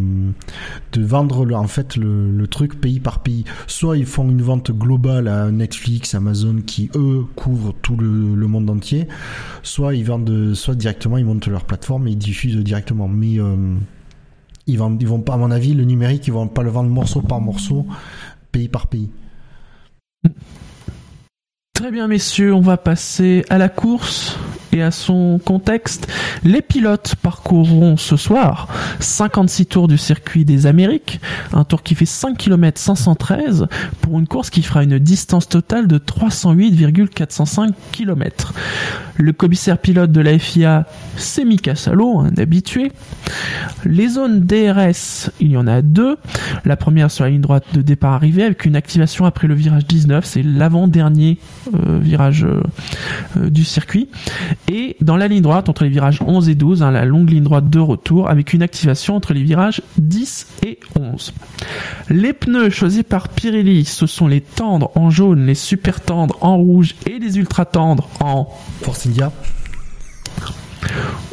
[0.93, 3.45] de vendre le, en fait le, truc pays par pays.
[3.67, 8.47] Soit ils font une vente globale à Netflix, Amazon, qui eux couvrent tout le, le
[8.47, 9.07] monde entier,
[9.63, 13.07] soit ils vendent, soit directement ils montent leur plateforme et ils diffusent directement.
[13.07, 13.75] Mais euh,
[14.67, 16.89] ils vendent, ils vont pas, à mon avis, le numérique, ils vont pas le vendre
[16.89, 17.85] morceau par morceau,
[18.51, 19.09] pays par pays.
[21.73, 24.37] Très bien, messieurs, on va passer à la course
[24.71, 26.07] et à son contexte.
[26.43, 28.67] Les pilotes parcourront ce soir
[28.99, 31.19] 56 tours du circuit des Amériques,
[31.53, 33.67] un tour qui fait 5 km 513
[34.01, 38.53] pour une course qui fera une distance totale de 308,405 km.
[39.17, 42.91] Le commissaire pilote de la FIA, c'est Mika Salo, un habitué.
[43.85, 46.17] Les zones DRS, il y en a deux.
[46.65, 49.85] La première sur la ligne droite de départ arrivée avec une activation après le virage
[49.85, 51.37] 19, c'est l'avant-dernier
[51.73, 52.61] euh, virage euh,
[53.37, 54.09] euh, du circuit
[54.67, 57.43] et dans la ligne droite entre les virages 11 et 12, hein, la longue ligne
[57.43, 61.33] droite de retour avec une activation entre les virages 10 et 11.
[62.09, 66.57] Les pneus choisis par Pirelli, ce sont les tendres en jaune, les super tendres en
[66.57, 68.47] rouge et les ultra tendres en
[68.81, 69.31] Force India.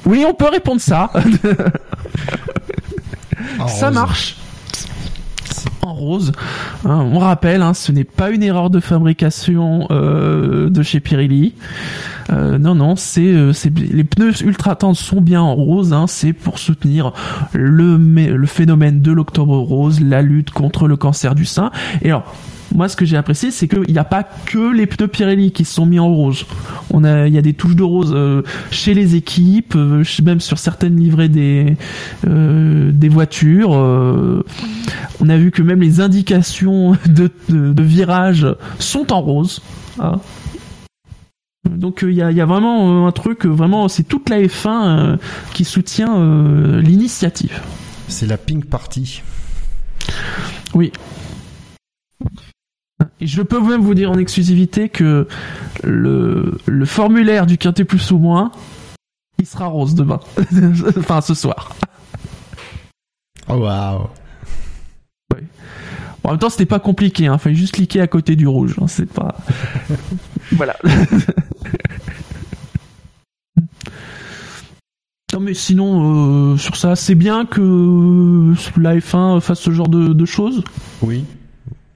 [0.04, 1.10] Oui, on peut répondre ça.
[3.66, 4.36] ça marche
[5.82, 6.32] en rose.
[6.84, 11.54] Hein, on rappelle, hein, ce n'est pas une erreur de fabrication euh, de chez Pirelli.
[12.30, 15.92] Euh, non, non, c'est euh, les pneus ultra tendres sont bien en rose.
[15.92, 17.12] Hein, c'est pour soutenir
[17.52, 21.70] le le phénomène de l'octobre rose, la lutte contre le cancer du sein.
[22.02, 22.34] Et alors.
[22.74, 25.64] Moi, ce que j'ai apprécié, c'est qu'il n'y a pas que les pneus Pirelli qui
[25.64, 26.44] se sont mis en rose.
[26.90, 30.40] On a, il y a des touches de rose euh, chez les équipes, euh, même
[30.40, 31.76] sur certaines livrées des
[32.26, 33.72] euh, des voitures.
[33.74, 34.44] euh,
[35.20, 38.46] on a vu que même les indications de, de, de virage
[38.78, 39.60] sont en rose.
[39.98, 40.20] hein.
[41.68, 45.16] Donc il y, a, y a vraiment un truc, vraiment, c'est toute la F1 euh,
[45.54, 47.60] qui soutient l'initiative.
[48.08, 49.22] C'est la Pink Party.
[50.74, 50.92] Oui.
[53.20, 55.26] Et je peux même vous dire en exclusivité que
[55.82, 58.52] le, le formulaire du quintet plus ou moins,
[59.38, 60.20] il sera rose demain.
[60.98, 61.74] enfin, ce soir.
[63.48, 64.08] Oh waouh.
[65.30, 65.38] Bon,
[66.24, 67.38] en même temps, c'était pas compliqué, hein.
[67.38, 68.74] Fallait juste cliquer à côté du rouge.
[68.80, 68.86] hein.
[68.88, 69.36] C'est pas.
[70.52, 70.76] voilà.
[75.32, 80.12] non, mais sinon, euh, sur ça, c'est bien que la F1 fasse ce genre de,
[80.12, 80.64] de choses.
[81.02, 81.24] Oui.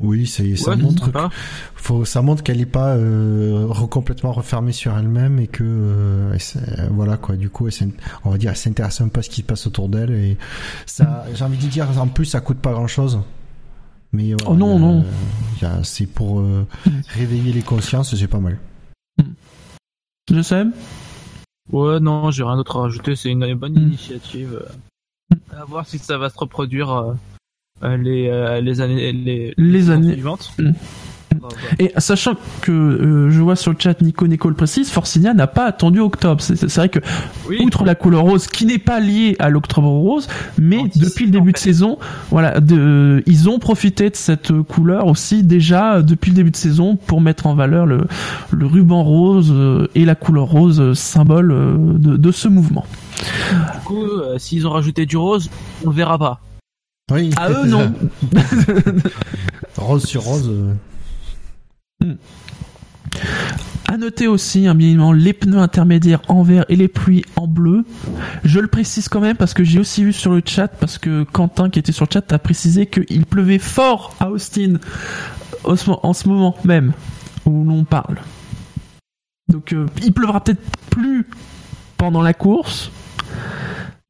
[0.03, 1.31] Oui, ça Ouais, montre sympa.
[1.77, 6.33] faut ça montre qu'elle est pas euh, re- complètement refermée sur elle-même et que euh,
[6.35, 7.91] elle euh, voilà quoi du coup elle
[8.25, 10.37] on va dire elle s'intéresse un peu à ce qui se passe autour d'elle et
[10.87, 13.21] ça j'ai envie de dire en plus ça coûte pas grand-chose
[14.12, 15.05] mais euh, Oh non, non.
[15.85, 16.67] c'est pour euh,
[17.09, 18.59] réveiller les consciences c'est pas mal
[20.31, 20.65] Je sais.
[21.71, 23.17] Ouais, non, j'ai rien d'autre à rajouter.
[23.17, 23.87] C'est une bonne Mm.
[23.88, 24.65] initiative.
[25.57, 27.15] À voir si ça va se reproduire
[27.83, 30.53] les, euh, les années les, Les saisons années- suivantes.
[30.59, 30.71] Mm.
[31.81, 35.47] Et sachant que euh, je vois sur le chat Nico Nico le précise, Forcinia n'a
[35.47, 36.40] pas attendu octobre.
[36.42, 37.01] C'est vrai que
[37.49, 41.33] Oui, outre la couleur rose qui n'est pas liée à l'octobre rose, mais depuis le
[41.33, 41.99] début en de saison,
[42.31, 46.57] voilà, de, ils ont profité de cette couleur aussi déjà euh, depuis le début de
[46.57, 48.07] saison pour mettre en valeur le,
[48.53, 52.85] le ruban rose euh, et la couleur rose euh, symbole euh, de, de ce mouvement.
[53.21, 55.51] du coup, euh, s'ils ont rajouté du rose,
[55.85, 56.40] on le verra pas.
[57.11, 57.93] Oui À eux non.
[59.77, 60.51] rose sur rose
[62.03, 62.15] euh,
[63.88, 67.47] À noter aussi, hein, bien évidemment, les pneus intermédiaires en vert et les pluies en
[67.47, 67.85] bleu.
[68.45, 71.25] Je le précise quand même parce que j'ai aussi vu sur le chat, parce que
[71.25, 74.75] Quentin qui était sur le chat a précisé qu'il pleuvait fort à Austin
[75.65, 76.93] en ce moment même
[77.45, 78.19] où l'on parle.
[79.49, 81.27] Donc euh, il pleuvra peut-être plus
[81.99, 82.91] pendant la course,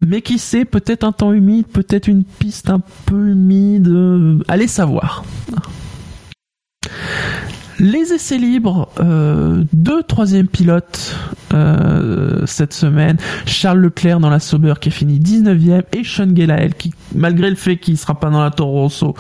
[0.07, 4.67] mais qui sait, peut-être un temps humide, peut-être une piste un peu humide, euh, allez
[4.67, 5.25] savoir.
[7.79, 11.17] Les essais libres, euh, deux troisième pilotes
[11.53, 13.17] euh, cette semaine.
[13.47, 17.57] Charles Leclerc dans la Sauber qui a fini 19e et Sean Gelael qui, malgré le
[17.57, 19.15] fait qu'il sera pas dans la Toro Rosso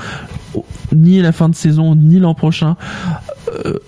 [0.92, 2.76] ni la fin de saison ni l'an prochain,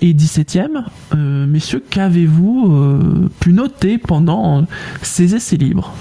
[0.00, 0.84] est 17e.
[1.14, 4.66] Euh, messieurs, qu'avez-vous pu noter pendant
[5.02, 5.94] ces essais libres?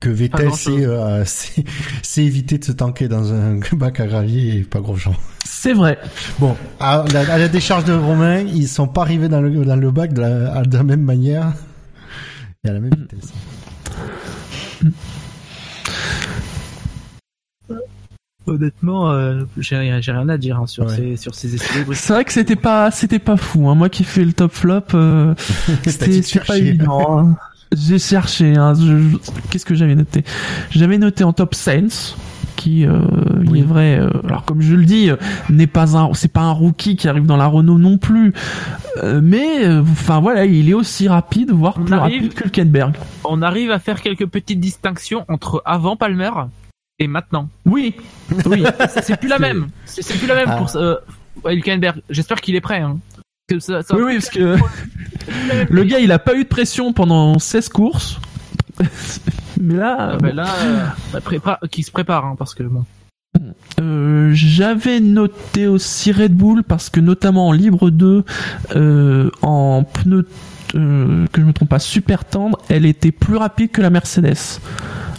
[0.00, 1.24] Que Vettel s'est euh,
[2.18, 5.98] évité de se tanker dans un bac à gravier et pas grand chose C'est vrai.
[6.38, 9.76] Bon, à la, à la décharge de Romain, ils sont pas arrivés dans le, dans
[9.76, 11.52] le bac de la, de la même manière
[12.64, 13.32] et à la même vitesse.
[18.46, 20.94] Honnêtement, euh, j'ai rien, à dire hein, sur Ouais.
[20.94, 21.84] ces sur ces essais.
[21.94, 23.68] C'est vrai que c'était pas, c'était pas fou.
[23.68, 23.74] Hein.
[23.74, 25.34] Moi qui fais le top flop, euh,
[25.84, 27.18] c'était pas évident.
[27.30, 27.36] hein.
[27.72, 28.56] J'ai cherché.
[28.56, 28.74] Hein.
[28.74, 29.16] Je-
[29.50, 30.24] Qu'est-ce que j'avais noté?
[30.70, 32.14] J'avais noté en top Saints,
[32.56, 33.00] qui, euh,
[33.42, 33.60] il Oui.
[33.60, 33.98] est vrai.
[33.98, 35.16] euh, alors comme je le dis, euh,
[35.50, 38.32] n'est pas un, c'est pas un rookie qui arrive dans la Renault non plus.
[39.22, 42.14] Mais enfin voilà, il est aussi rapide, voire On plus arrive.
[42.22, 42.94] rapide que Hülkenberg.
[43.24, 46.30] On arrive à faire quelques petites distinctions entre avant Palmer
[46.98, 47.48] et maintenant.
[47.66, 47.94] Oui,
[48.46, 48.64] oui.
[49.02, 49.66] C'est- plus la même.
[49.84, 50.56] C'est plus la même Ah.
[51.42, 52.00] pour Hülkenberg.
[52.08, 52.80] J'espère qu'il est prêt.
[52.80, 52.96] Hein.
[53.48, 54.56] Que ça- ça- oui, oui, parce que
[55.70, 58.18] le gars, il a pas eu de pression pendant 16 courses.
[59.60, 62.84] mais là, Ah, bah là, euh, bah, prépa- qui se prépare hein, parce que bon.
[63.80, 68.24] Euh, J'avais noté aussi Red Bull parce que notamment en libre 2,
[68.74, 70.26] euh, en pneu
[70.72, 74.60] que je me trompe pas super tendre, elle était plus rapide que la Mercedes.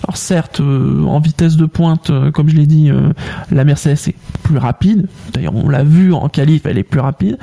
[0.04, 3.10] Alors certes, euh, en vitesse de pointe, euh, comme je l'ai dit, euh,
[3.52, 5.08] la Mercedes est plus rapide.
[5.34, 7.40] D'ailleurs, on l'a vu en qualif, elle est plus rapide.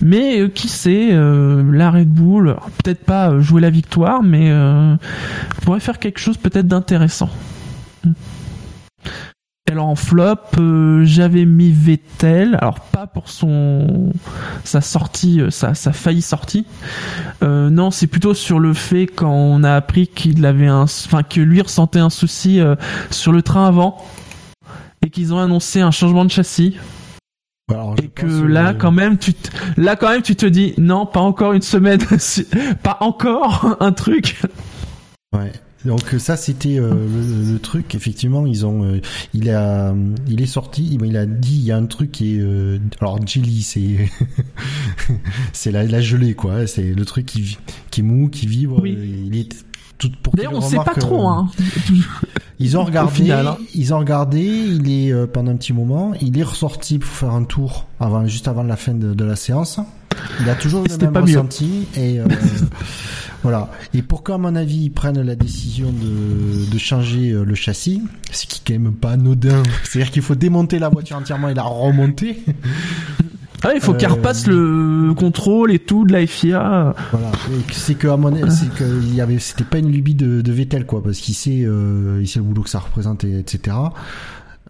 [0.00, 4.50] Mais euh, qui sait, euh, la Red Bull, peut-être pas euh, jouer la victoire, mais
[4.50, 4.96] euh,
[5.62, 7.30] pourrait faire quelque chose peut-être d'intéressant.
[9.68, 10.36] Alors en flop,
[11.02, 14.12] j'avais mis Vettel, alors pas pour son
[14.62, 16.64] sa sortie, sa, sa failli sortie.
[17.42, 21.40] Non, c'est plutôt sur le fait quand on a appris qu'il avait un, enfin que
[21.40, 22.60] lui ressentait un souci
[23.10, 23.98] sur le train avant
[25.04, 26.76] et qu'ils ont annoncé un changement de châssis.
[27.68, 30.74] Alors, je Et que là, quand même, tu te, là, quand même, tu te dis,
[30.78, 32.00] non, pas encore une semaine,
[32.84, 34.40] pas encore un truc.
[35.32, 35.52] Ouais.
[35.84, 39.00] Donc ça c'était euh, le, le truc effectivement ils ont euh,
[39.34, 39.94] il a
[40.26, 43.24] il est sorti il a dit il y a un truc qui est euh, alors
[43.24, 44.10] jelly c'est
[45.52, 47.56] c'est la, la gelée quoi c'est le truc qui
[47.92, 48.98] qui est mou qui vibre Oui.
[49.26, 49.64] il est
[49.98, 51.48] tout pour D'ailleurs, on sait pas trop, euh, hein.
[52.58, 53.58] Ils ont regardé, final, hein.
[53.74, 57.34] ils ont regardé, il est euh, pendant un petit moment, il est ressorti pour faire
[57.34, 59.78] un tour avant, juste avant la fin de, de la séance.
[60.40, 61.26] Il a toujours le même pas mieux.
[61.26, 62.24] ressenti et euh,
[63.42, 63.70] voilà.
[63.92, 68.02] Et pourquoi à mon avis ils prennent la décision de, de changer euh, le châssis,
[68.32, 69.62] ce qui est quand même pas anodin.
[69.84, 72.42] C'est-à-dire qu'il faut démonter la voiture entièrement et la remonter.
[73.62, 76.94] Ah, il faut Euh, qu'elle repasse le contrôle et tout de la FIA.
[77.10, 77.32] Voilà.
[77.72, 80.40] C'est que à mon avis, c'est que il y avait, c'était pas une lubie de,
[80.40, 83.38] de Vettel quoi, parce qu'il sait, euh, il sait le boulot que ça représente, et,
[83.38, 83.76] etc.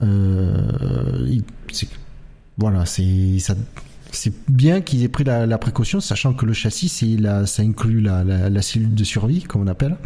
[0.03, 1.45] Euh, il-
[2.59, 3.55] voilà, c'est ça.
[4.13, 7.63] C'est bien qu'ils aient pris la, la précaution, sachant que le châssis, c'est la, ça
[7.63, 9.97] inclut la, la, la cellule de survie, comme on appelle,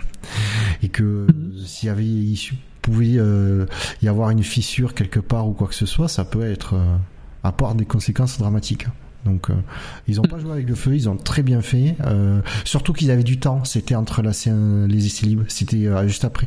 [0.82, 1.26] et que
[1.64, 2.38] s'il y avait, il
[2.82, 3.66] pouvait euh,
[4.02, 6.74] y avoir une fissure quelque part ou quoi que ce soit, ça peut être
[7.42, 8.86] apporte des conséquences dramatiques.
[9.26, 9.54] Donc, euh,
[10.08, 11.94] ils ont pas joué avec le feu, ils ont très bien fait.
[12.06, 13.64] Euh, surtout qu'ils avaient du temps.
[13.64, 15.44] C'était entre la séance- les essais libres.
[15.48, 16.46] C'était euh, juste après.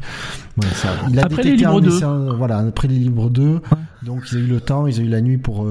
[0.57, 1.95] Ouais, ça, il a Après les libres un deux.
[1.95, 3.59] essai, euh, voilà, après les libres 2.
[4.03, 5.67] Donc, ils ont eu le temps, ils ont eu la nuit pour.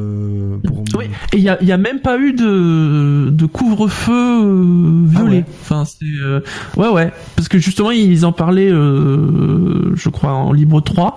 [0.64, 1.06] Pour Oui.
[1.32, 5.14] Et il y a, il y a même pas eu de, de couvre-feu violet.
[5.16, 5.44] Ah ouais.
[5.62, 11.16] Enfin, c'est ouais, ouais, parce que justement ils en parlaient, je crois en libre 3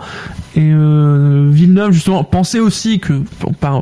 [0.55, 3.21] et Villeneuve justement pensait aussi que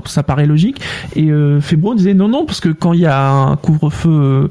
[0.06, 0.80] ça paraît logique
[1.16, 1.60] et euh,
[1.94, 4.48] Febro disait non non parce que quand il y a un couvre-feu euh,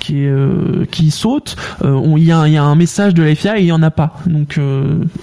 [0.00, 3.14] qui est euh, qui saute, euh, il y a un- il y a un message
[3.14, 4.18] de la FIA et il y en a pas.
[4.26, 4.58] Donc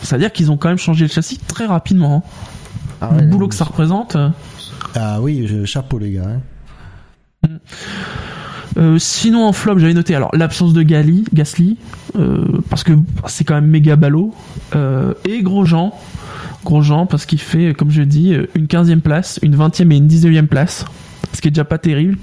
[0.01, 2.23] ça veut dire qu'ils ont quand même changé le châssis très rapidement.
[2.25, 2.97] hein.
[3.01, 4.15] Ah le boulot que ça représente.
[4.95, 6.21] Ah oui, je- chapeau les gars.
[7.43, 7.49] hein.
[8.77, 11.77] Euh, sinon en flop j'avais noté alors l'absence de Gali, Gasly
[12.15, 12.93] euh, parce que
[13.27, 14.33] c'est quand même méga ballot
[14.75, 15.93] euh, et Grosjean
[16.65, 20.47] Grosjean parce qu'il fait comme je dis une 15e place une 20e et une 19e
[20.47, 20.85] place
[21.33, 22.17] ce qui est déjà pas terrible.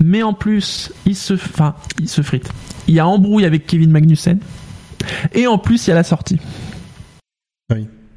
[0.00, 2.50] Mais en plus il se enfin il se frite.
[2.86, 4.38] Il y a embrouille avec Kevin Magnussen.
[5.32, 6.38] Et en plus il y a la sortie.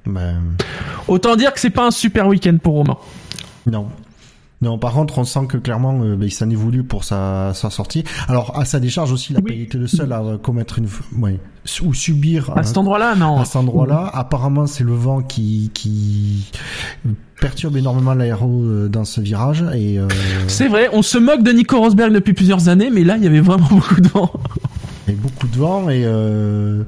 [0.05, 0.55] Ben,
[1.07, 2.97] autant dire que c'est pas un super week-end pour Romain.
[3.65, 3.89] Non.
[4.61, 7.53] Non, par contre, on sent que clairement, euh, ben, il s'en est voulu pour sa,
[7.55, 8.03] sa sortie.
[8.27, 9.51] Alors, à sa décharge aussi, il a Oui.
[9.51, 10.87] pas été le seul à commettre une,
[11.19, 11.39] ouais,
[11.83, 14.09] ou subir à cet endroit là non à cet endroit-là.
[14.13, 16.45] Apparemment, c'est le vent qui, qui
[17.39, 20.07] perturbe énormément l'aéro euh, dans ce virage et euh,
[20.47, 23.27] c'est vrai on se moque de Nico Rosberg depuis plusieurs années mais là il y
[23.27, 24.31] avait vraiment beaucoup de vent
[25.13, 26.83] beaucoup de vent et, euh,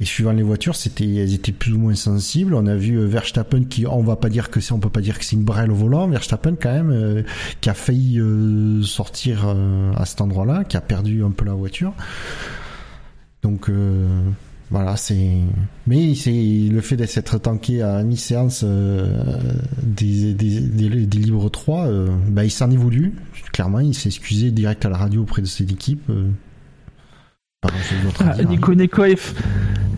[0.00, 2.54] et suivant les voitures, c'était, elles étaient plus ou moins sensibles.
[2.54, 5.00] On a vu euh, Verstappen qui, on va pas dire que c'est, on peut pas
[5.00, 6.08] dire que c'est une brêle au volant.
[6.08, 7.22] Verstappen quand même, euh,
[7.60, 8.20] qui a failli
[8.82, 9.46] sortir
[9.96, 11.92] à cet endroit-là, qui a perdu un peu la voiture.
[13.42, 13.70] Donc
[14.70, 15.38] voilà, c'est.
[15.86, 16.30] Mais c'est
[16.70, 18.64] le fait d'être tanké à mi-séance
[19.94, 23.14] des, des, des, libres 3, euh, bah, il s'en est voulu.
[23.52, 26.08] Clairement, il s'est excusé direct à la radio auprès de cette équipe.
[26.10, 26.30] Euh,
[27.64, 28.48] à Ah, dire.
[28.48, 29.34] Nico Neko F...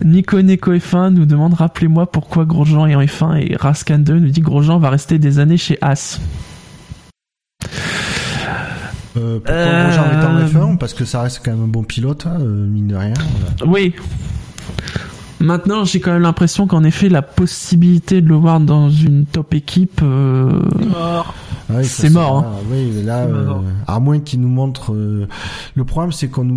[0.05, 4.29] Nico Neko F1 nous demande rappelez-moi pourquoi Grosjean est en F1 et Raskan 2 nous
[4.29, 6.19] dit Grosjean va rester des années chez As.
[9.17, 11.83] Euh, pourquoi Euh, Grosjean est en F1 Parce que ça reste quand même un bon
[11.83, 13.13] pilote, hein, euh, mine de rien.
[13.59, 13.71] Voilà.
[13.73, 13.93] Oui.
[15.39, 19.53] Maintenant, j'ai quand même l'impression qu'en effet, la possibilité de le voir dans une top
[19.53, 20.59] équipe, euh,
[20.99, 21.23] Ah
[21.83, 23.53] C'est mort, là, Oui, mais là, euh,
[23.85, 24.93] à moins qu'il nous montre.
[24.93, 25.27] euh,
[25.75, 26.49] Le problème, c'est qu'on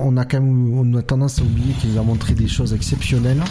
[0.00, 2.72] on a quand même, on a tendance à oublier qu'il nous a montré des choses
[2.72, 3.42] exceptionnelles.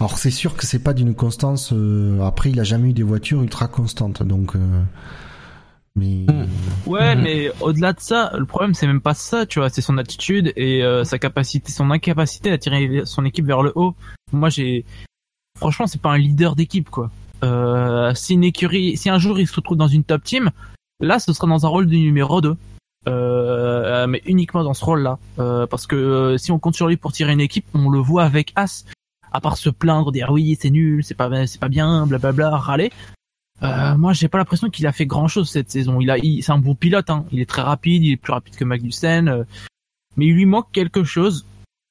[0.00, 1.70] Alors c'est sûr que c'est pas d'une constance.
[1.74, 4.54] euh, Après, il a jamais eu des voitures ultra constantes, donc.
[5.96, 6.26] Mais
[6.86, 7.22] Ouais, Mhm.
[7.22, 10.52] mais au-delà de ça, le problème c'est même pas ça, tu vois, c'est son attitude
[10.56, 13.94] et euh, sa capacité, son incapacité à tirer son équipe vers le haut.
[14.32, 14.84] Moi, j'ai,
[15.58, 17.10] franchement, c'est pas un leader d'équipe, quoi.
[17.42, 20.50] Euh, si une écurie, si un jour il se retrouve dans une top team,
[21.00, 22.56] là, ce sera dans un rôle de numéro 2.
[23.08, 26.96] Euh, mais uniquement dans ce rôle-là, Euh, parce que euh, si on compte sur lui
[26.96, 28.84] pour tirer une équipe, on le voit avec As.
[29.32, 32.90] À part se plaindre, dire oui c'est nul, c'est pas c'est pas bien, blablabla, râler.
[33.62, 36.00] Euh, moi, j'ai pas l'impression qu'il a fait grand chose cette saison.
[36.00, 37.10] Il a, c'est un bon pilote.
[37.10, 37.24] Hein.
[37.32, 39.44] Il est très rapide, il est plus rapide que Magnussen, euh,
[40.16, 41.46] mais il lui manque quelque chose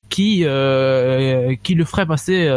[0.09, 2.47] qui, euh, qui le ferait passer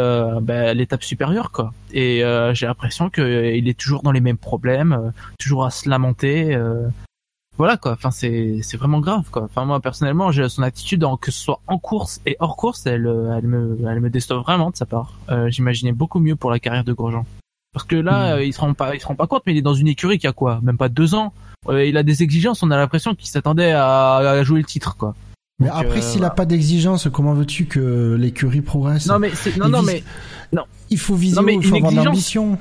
[0.41, 1.73] ben, l'étape supérieure, quoi.
[1.91, 5.71] Et euh, j'ai l'impression que euh, il est toujours dans les mêmes problèmes, toujours à
[5.71, 6.57] se lamenter.
[7.57, 7.93] voilà quoi.
[7.93, 9.43] Enfin, c'est, c'est vraiment grave, quoi.
[9.43, 12.85] Enfin, moi personnellement, j'ai son attitude, en, que ce soit en course et hors course,
[12.85, 15.19] elle, elle me, elle me déçoit vraiment de sa part.
[15.47, 17.25] J'imaginais beaucoup mieux pour la carrière de Grosjean.
[17.73, 18.41] Parce que là, Hmm.
[18.41, 20.17] il se rend pas, il se rend pas compte, mais il est dans une écurie
[20.17, 21.33] qui a quoi, même pas deux ans.
[21.67, 22.63] Euh, il a des exigences.
[22.63, 25.13] On a l'impression qu'il s'attendait à, à jouer le titre, quoi.
[25.59, 26.27] Mais Donc, après, euh, s'il voilà.
[26.27, 29.07] n'a pas d'exigence, comment veux-tu que l'écurie progresse?
[29.07, 30.03] Non mais c'est, non non vise-
[30.51, 32.57] mais Il faut viser, Non, mais il faut avoir de l'ambition?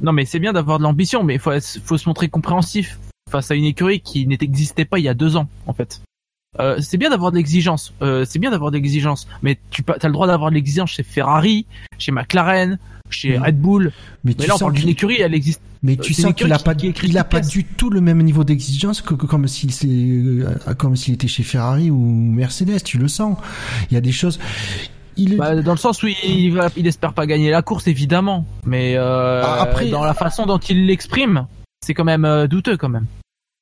[0.00, 1.50] non mais c'est bien d'avoir de l'ambition, mais il faut,
[1.84, 2.98] faut se montrer compréhensif
[3.30, 6.00] face à une écurie qui n'existait pas il y a deux ans, en fait.
[6.60, 10.06] Euh, c'est bien d'avoir de l'exigence, euh, c'est bien d'avoir de l'exigence, mais tu as
[10.06, 11.66] le droit d'avoir de l'exigence chez Ferrari,
[11.98, 12.78] chez McLaren,
[13.10, 13.44] chez Mhm.
[13.44, 13.92] Red Bull.
[14.24, 15.60] Mais, Mais tu là, on sens parle d'une qu'il- écurie, elle existe.
[15.82, 17.90] mais Euh, tu sens qu'il a pas, qui- qui est il a pas du tout
[17.90, 21.90] le même niveau d'exigence que, que comme s'il s'est- euh, comme s'il était chez Ferrari
[21.90, 22.82] ou Mercedes.
[22.82, 23.36] Tu le sens.
[23.90, 24.40] Il y a des choses.
[25.18, 27.86] Il est- Bah, dans le sens où il, va, il espère pas gagner la course,
[27.88, 31.46] évidemment, mais euh, Ah, après- dans la façon dont il l'exprime,
[31.84, 33.06] c'est quand même douteux, quand même.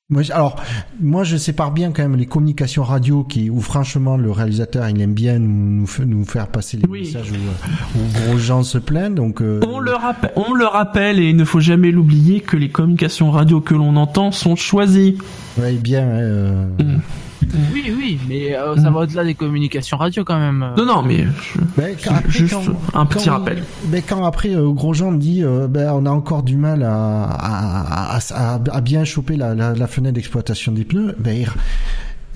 [0.09, 0.55] Moi, alors,
[1.01, 5.01] moi, je sépare bien quand même les communications radio qui, où franchement, le réalisateur, il
[5.01, 6.99] aime bien nous, nous, fa- nous faire passer les Oui.
[7.01, 7.35] messages où,
[7.99, 9.15] où gros gens se plaignent.
[9.15, 12.55] Donc, euh, On le, rappelle, on le rappelle et il ne faut jamais l'oublier que
[12.55, 15.17] les communications radio que l'on entend sont choisies.
[15.57, 16.03] ouais, bien.
[16.07, 16.99] euh, Mm.
[17.73, 20.65] Oui, oui, mais euh, ça va au-delà des communications radio, quand même.
[20.77, 21.59] Non, non, mais je-
[22.03, 23.63] quand- après, juste quand- un petit quand- rappel.
[23.85, 28.17] Ben, quand après, euh, Grosjean dit, euh, ben, on a encore du mal à, à,
[28.17, 28.19] à,
[28.55, 31.47] à- à bien choper la, la, la fenêtre d'exploitation des pneus, ben, il-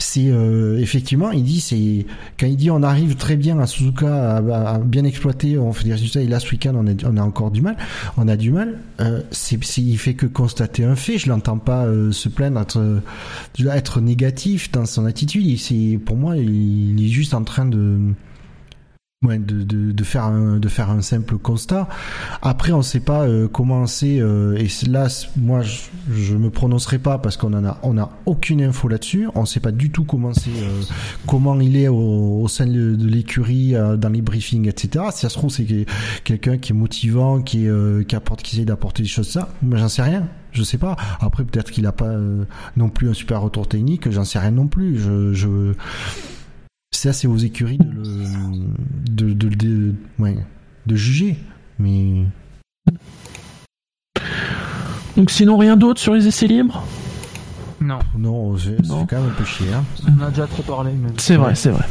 [0.01, 2.05] c'est euh, effectivement, il dit, c'est
[2.39, 5.85] quand il dit on arrive très bien à Suzuka à, à- bien exploiter, on fait
[5.85, 7.77] des résultats, et là ce week-end on a, on a encore du mal,
[8.17, 8.79] on a du mal.
[8.99, 11.17] Euh, c'est, il fait que constater un fait.
[11.17, 13.01] Je l'entends pas euh, se plaindre, être,
[13.71, 15.45] être négatif dans son attitude.
[15.45, 17.97] Il, pour moi, il est juste en train de
[19.23, 21.87] Ouais, de, de, de faire un de faire un simple constat.
[22.41, 26.97] Après, on sait pas euh, comment c'est euh, et là, moi, je, je me prononcerai
[26.97, 29.27] pas parce qu'on en a on a aucune info là-dessus.
[29.35, 30.81] On sait pas du tout comment c'est euh,
[31.27, 35.05] comment il est au, au sein de, de l'écurie euh, dans les briefings, etc.
[35.11, 35.85] Si ça se trouve, c'est que-
[36.23, 39.49] quelqu'un qui est motivant, qui est, euh, qui apporte, qui essaie d'apporter des choses ça.
[39.61, 40.27] Moi, j'en sais rien.
[40.51, 40.95] Je sais pas.
[41.19, 42.45] Après, peut-être qu'il a pas euh,
[42.75, 44.09] non plus un super retour technique.
[44.09, 44.97] J'en sais rien non plus.
[44.97, 45.73] Je, je
[46.93, 50.37] ça, c'est aux écuries de le, de, de, de, ouais,
[50.85, 51.37] de juger.
[51.79, 52.25] Mais
[55.15, 56.83] Donc sinon rien d'autre sur les essais libres?
[57.79, 59.65] Non, non, c'est quand même un peu chier.
[59.73, 59.83] Hein.
[60.19, 60.91] on a déjà trop parlé.
[60.91, 61.09] Mais...
[61.17, 61.85] C'est vrai, c'est vrai.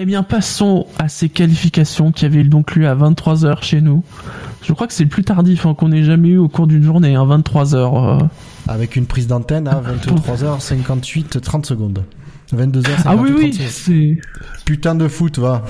[0.00, 4.04] Eh bien, passons à ces qualifications qui avaient donc lieu à 23h chez nous.
[4.62, 6.84] Je crois que c'est le plus tardif hein, qu'on ait jamais eu au cours d'une
[6.84, 8.20] journée, hein, 23h.
[8.22, 8.24] euh.
[8.68, 12.04] Avec une prise d'antenne à 23h58 30 secondes.
[12.54, 14.18] 22h58 Ah oui, oui, 30 c'est...
[14.64, 15.64] Putain de foot, va.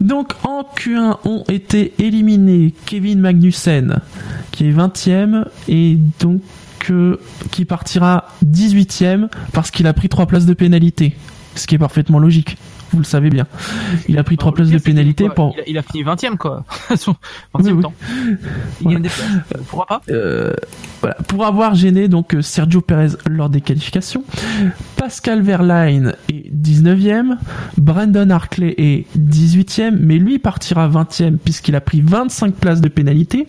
[0.00, 4.00] Donc en Q1 ont été éliminés Kevin Magnussen,
[4.50, 6.42] qui est 20ème, et donc
[6.90, 7.18] euh,
[7.50, 11.14] qui partira 18ème parce qu'il a pris 3 places de pénalité.
[11.54, 12.56] Ce qui est parfaitement logique,
[12.92, 13.46] vous le savez bien.
[14.08, 15.54] Il a pris 3 Le places de pénalité quoi, pour...
[15.56, 16.64] Il a, il a fini 20ème, quoi.
[16.96, 17.12] Son
[17.54, 17.82] 20ème Oui, oui.
[17.82, 17.94] temps.
[18.80, 19.28] Il gagne des places.
[19.54, 20.52] Euh, Pourquoi pas Euh,
[21.00, 24.22] voilà, pour avoir gêné donc euh, Sergio Perez lors des qualifications.
[24.96, 27.36] Pascal Verlaine est 19e,
[27.78, 33.46] Brandon Hartley est 18e, mais lui partira 20e puisqu'il a pris 25 places de pénalité.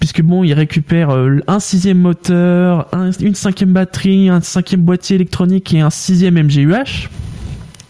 [0.00, 1.10] Puisque bon, il récupère
[1.46, 7.08] un sixième moteur, un- une cinquième batterie, un cinquième boîtier électronique et un sixième MGUH.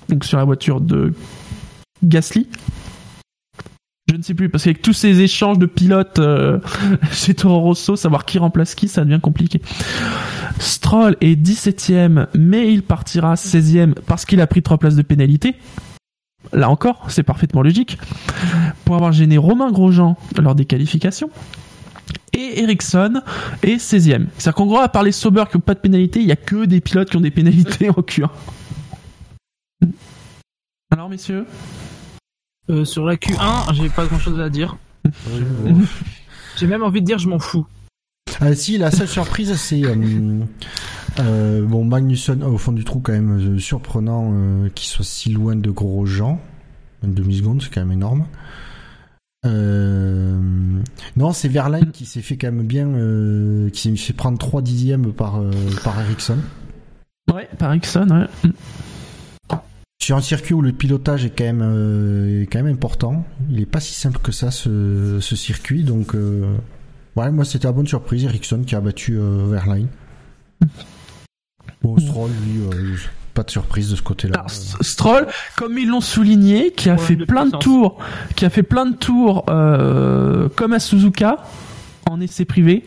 [0.09, 1.13] Donc sur la voiture de
[2.03, 2.49] Gasly.
[4.11, 6.61] Je ne sais plus, parce qu'avec tous ces échanges de pilotes euh,
[7.13, 9.63] chez Toro Rosso, savoir qui remplace qui, ça devient compliqué.
[10.59, 15.55] Stroll est 17ème, mais il partira 16ème parce qu'il a pris 3 places de pénalité.
[16.53, 17.99] Là encore, c'est parfaitement logique.
[18.85, 21.31] Pour avoir gêné Romain Grosjean lors des qualifications.
[22.35, 23.23] Et Ericsson
[23.63, 24.27] est 16ème.
[24.37, 26.37] C'est-à-dire qu'en gros, à part les Sauber qui n'ont pas de pénalité, il n'y a
[26.37, 28.29] que des pilotes qui ont des pénalités en Q1.
[30.91, 31.47] Alors, messieurs
[32.71, 34.77] Euh, Sur la Q1, j'ai pas grand chose à dire.
[36.57, 37.67] J'ai même envie de dire je m'en fous.
[38.41, 40.41] Ah, si, la seule surprise, c'est euh,
[41.19, 45.31] euh, bon Magnussen au fond du trou quand même euh, surprenant euh, qu'il soit si
[45.31, 46.41] loin de Grosjean.
[47.03, 48.27] Une demi seconde, c'est quand même énorme.
[49.47, 50.39] Euh,
[51.17, 54.63] non, c'est Verlaine qui s'est fait quand même bien, euh, qui s'est fait prendre 3
[54.63, 55.51] dixièmes par euh,
[55.83, 56.39] par Ericsson.
[57.33, 58.51] Ouais, par Ericsson, ouais.
[60.05, 63.59] Sur un circuit où le pilotage est quand même euh, est quand même important, il
[63.59, 66.59] est pas si simple que ça ce, ce circuit, donc euh,
[67.17, 69.89] ouais, moi c'était la bonne surprise, Ericsson qui a battu euh, Verlaine.
[71.81, 72.97] Bon, Stroll, lui, euh,
[73.33, 74.45] pas de surprise de ce côté-là.
[74.83, 75.27] Stroll,
[75.57, 77.97] comme ils l'ont souligné, qui a fait de plein de tours,
[78.37, 81.39] qui a fait plein de tours euh, comme à Suzuka
[82.11, 82.85] en essai privé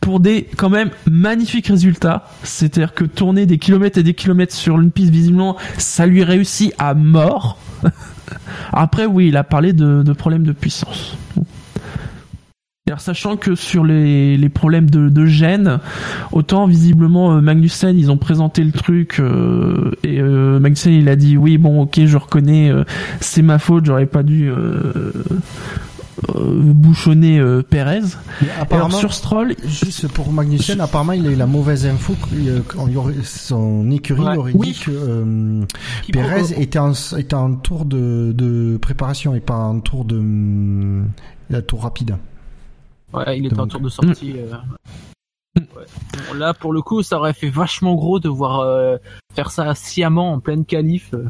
[0.00, 2.24] pour des quand même magnifiques résultats.
[2.42, 6.72] C'est-à-dire que tourner des kilomètres et des kilomètres sur une piste visiblement, ça lui réussit
[6.78, 7.58] à mort.
[8.72, 11.16] Après, oui, il a parlé de, problèmes de puissance.
[12.98, 15.78] Sachant que sur les, problèmes de, de gêne,
[16.32, 21.14] autant visiblement euh, Magnussen, ils ont présenté le truc euh, et euh, Magnussen il a
[21.14, 22.72] dit oui bon ok je reconnais
[23.20, 24.50] c'est ma faute j'aurais pas dû
[26.28, 27.98] bouchonner euh, Perez.
[28.40, 32.96] Alors apparemment, sur Stroll, juste pour Magnussen, apparemment, il a eu la mauvaise info lui
[32.96, 34.36] aurait, son écurie Ouais.
[34.36, 34.72] aurait Oui.
[34.72, 35.64] dit que euh,
[36.12, 41.02] Perez était en, était en tour de, de préparation et pas en tour de,
[41.48, 42.16] la tour rapide.
[43.12, 44.34] Ouais, il était en Donc- tour de sortie.
[44.36, 44.52] euh.
[45.56, 45.64] Ouais.
[46.28, 48.98] Bon, là, pour le coup, ça aurait fait vachement gros de voir euh,
[49.34, 51.12] faire ça sciemment en pleine qualif.
[51.14, 51.28] euh.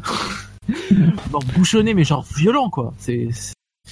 [1.31, 2.93] genre bouchonner, mais genre violent, quoi.
[2.97, 3.29] C'est.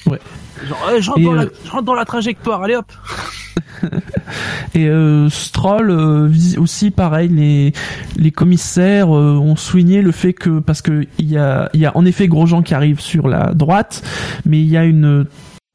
[0.05, 0.19] Ouais.
[0.67, 2.91] Genre, ouais, je, rentre Et, dans la, euh, je rentre dans la trajectoire, allez hop.
[4.73, 7.73] Et euh, Stroll euh, aussi pareil les
[8.17, 11.85] les commissaires euh, ont souligné le fait que parce que il y a il y
[11.85, 14.03] a en effet Grosjean qui arrive sur la droite
[14.45, 15.25] mais il y a une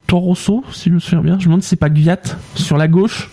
[0.07, 2.21] Toro Rosso si je me souviens bien je me demande si c'est pas Gviat
[2.53, 3.29] sur la gauche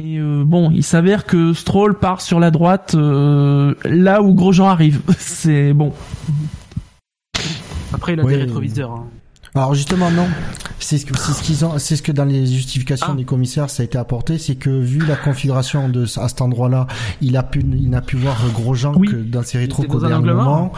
[0.00, 4.68] et euh, bon il s'avère que Stroll part sur la droite euh, là où Grosjean
[4.68, 5.92] arrive c'est bon
[7.92, 8.36] Après, il a Ouais.
[8.36, 8.92] des rétroviseurs.
[8.92, 9.06] hein.
[9.54, 10.26] Alors justement non,
[10.78, 13.14] c'est ce que c'est ce qu'ils ont, c'est ce que dans les justifications Ah.
[13.14, 16.86] des commissaires ça a été apporté, c'est que vu la configuration de à cet endroit-là,
[17.20, 19.08] il a pu il n'a pu voir Grosjean Oui.
[19.08, 20.72] que dans ses rétros qu'au dernier moment.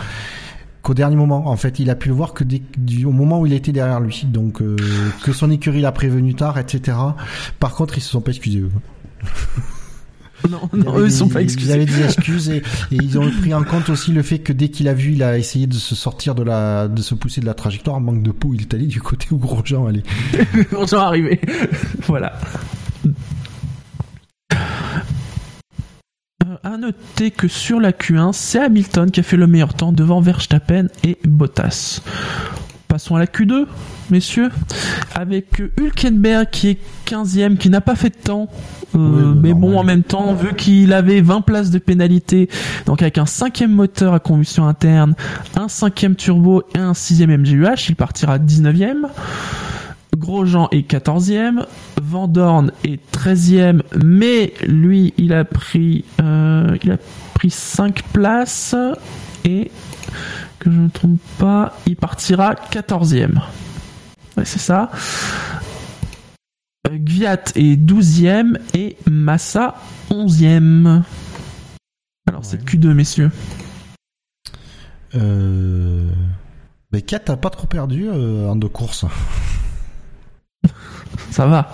[0.82, 3.40] Qu'au dernier moment, en fait, il a pu le voir que dès, du, au moment
[3.40, 4.26] où il était derrière lui.
[4.28, 4.76] Donc, euh,
[5.22, 6.98] que son écurie l'a prévenu tard, etc.
[7.58, 8.58] Par contre, ils se sont pas excusés.
[8.58, 8.70] Eux.
[10.50, 13.30] non, non eux ils sont pas Ils excusés avaient des excuses et, et ils ont
[13.40, 15.74] pris en compte aussi le fait que dès qu'il a vu, il a essayé de
[15.74, 18.00] se sortir de la, de se pousser de la trajectoire.
[18.00, 20.02] Manque de peau, il est allé du côté où Grosjean allait.
[20.70, 21.40] Grosjean arrivé
[22.06, 22.34] voilà
[26.44, 29.92] Euh, à noter que sur la Q1, c'est Hamilton qui a fait le meilleur temps
[29.92, 32.00] devant Verstappen et Bottas.
[32.94, 33.66] Passons à la Q2,
[34.10, 34.50] messieurs,
[35.16, 36.78] avec Hülkenberg qui est
[37.08, 38.48] 15e, qui n'a pas fait de temps.
[38.94, 39.78] Euh, Oui, bah, mais bon, normal.
[39.78, 42.48] en même temps, vu qu'il avait 20 places de pénalité,
[42.86, 45.16] donc avec un cinquième moteur à combustion interne,
[45.56, 49.08] un cinquième turbo et un sixième MGUH, il partira 19e.
[50.16, 51.64] Grosjean est 14e,
[52.00, 56.98] Van Dorn est 13e, mais lui, il a pris, euh, il a
[57.34, 58.76] pris 5 places
[59.44, 59.72] et
[60.64, 63.40] que je ne me trompe pas, il partira 14e.
[64.36, 64.90] Ouais, c'est ça.
[66.88, 69.74] Euh, Gviat est 12e et Massa
[70.10, 71.02] 11e.
[72.26, 72.64] Alors, c'est Ouais.
[72.64, 73.30] Q2, messieurs.
[75.14, 76.10] Euh...
[76.92, 79.04] Mais Kat a pas trop perdu euh, en deux courses.
[81.30, 81.72] Ça va.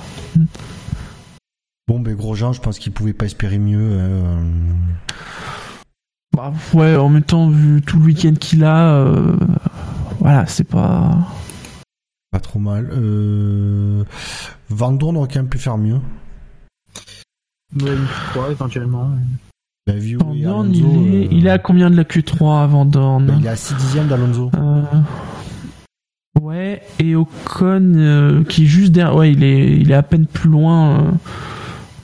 [1.88, 3.78] Bon, ben Grosjean, je pense qu'il pouvait pas espérer mieux.
[3.80, 4.40] euh,
[6.40, 9.36] Bah, ouais, en même temps, vu tout le week-end qu'il a, euh,
[10.20, 11.18] voilà, c'est pas.
[12.30, 12.90] Pas trop mal.
[12.92, 14.04] Euh...
[14.70, 16.00] Aurait quand même pu faire mieux.
[17.78, 19.10] Ouais, une Q3 éventuellement.
[19.86, 23.36] Ben, Alonso, il, est, euh, il est à combien de la Q3 avant Dorn ben,
[23.38, 24.50] il est à 6 dixièmes d'Alonso.
[24.56, 24.82] Euh,
[26.40, 30.26] Ouais, et Ocon euh, qui est juste derrière, ouais, il est, il est à peine
[30.26, 31.00] plus loin.
[31.00, 31.10] euh,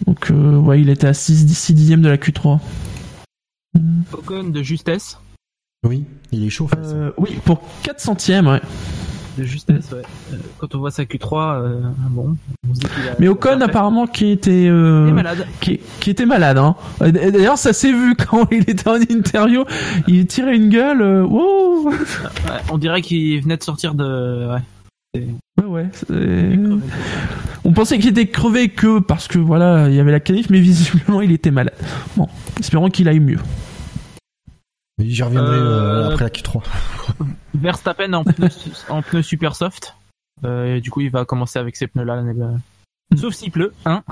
[0.07, 2.59] donc, euh, ouais, il était à 6, 6 dixièmes de la Q3.
[4.13, 5.19] Ocon de justesse.
[5.87, 6.67] Oui, il est chaud.
[6.69, 6.79] face.
[6.93, 8.61] Euh, oui, pour 4 centièmes, ouais.
[9.39, 10.03] De justesse, ouais.
[10.33, 12.37] Euh, quand on voit sa Q3, euh, bon,
[12.69, 13.15] on se dit qu'il a.
[13.19, 14.67] Mais Ocon, il a fait- apparemment, qui était.
[14.69, 15.47] euh, Il est malade.
[15.61, 16.57] qui, qui était malade.
[16.57, 16.75] Hein.
[17.01, 19.65] D'ailleurs, ça s'est vu quand il était en interview.
[20.09, 21.03] Il tirait une gueule.
[21.03, 21.91] euh, wow.
[21.91, 21.97] Ouais,
[22.73, 24.49] on dirait qu'il venait de sortir de.
[25.15, 25.27] Ouais.
[25.63, 26.59] Ouais, ouais.
[27.65, 30.61] On pensait qu'il était crevé que parce que voilà, il y avait la qualif, mais
[30.61, 31.75] visiblement, il était malade.
[32.17, 32.27] Bon,
[32.59, 33.39] espérons qu'il aille mieux.
[34.99, 36.63] Mais J'y reviendrai Euh, euh, après la Q3.
[37.55, 38.49] Verstappen en pneu,
[38.89, 39.95] en pneu super soft.
[40.45, 42.35] Euh, et du coup, il va commencer avec ces pneus-là l'année
[43.17, 44.03] Sauf s'il pleut, hein.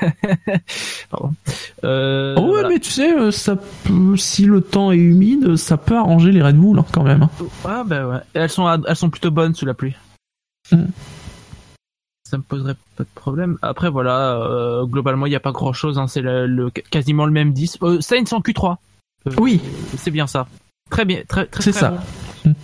[1.10, 1.32] Pardon.
[1.84, 2.68] Euh, oh ouais, voilà.
[2.68, 6.42] mais tu sais, euh, ça peut, si le temps est humide, ça peut arranger les
[6.42, 7.22] Red Bull hein, quand même.
[7.22, 7.30] hein.
[7.64, 8.18] Ah bah ouais.
[8.34, 9.94] Et elles sont elles sont plutôt bonnes sous la pluie.
[10.72, 10.86] Mm.
[12.28, 13.56] Ça me poserait pas de problème.
[13.62, 15.98] Après voilà, euh, globalement il n'y a pas grand chose.
[15.98, 17.78] Hein, c'est le, le- quasiment le même 10.
[17.82, 18.76] Euh, Sainz en Q3.
[19.28, 19.60] Euh, Oui,
[19.98, 20.46] C'est bien ça.
[20.90, 21.62] Très bien, très très.
[21.62, 22.02] C'est très ça.
[22.44, 22.54] bon.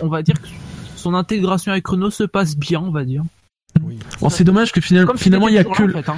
[0.00, 0.48] On, on va dire que
[0.96, 3.22] son intégration avec Renault se passe bien, on va dire.
[3.82, 3.98] Oui.
[4.20, 6.16] bon, c'est dommage que final- Comme s'il finalement, il y a que en fait, hein.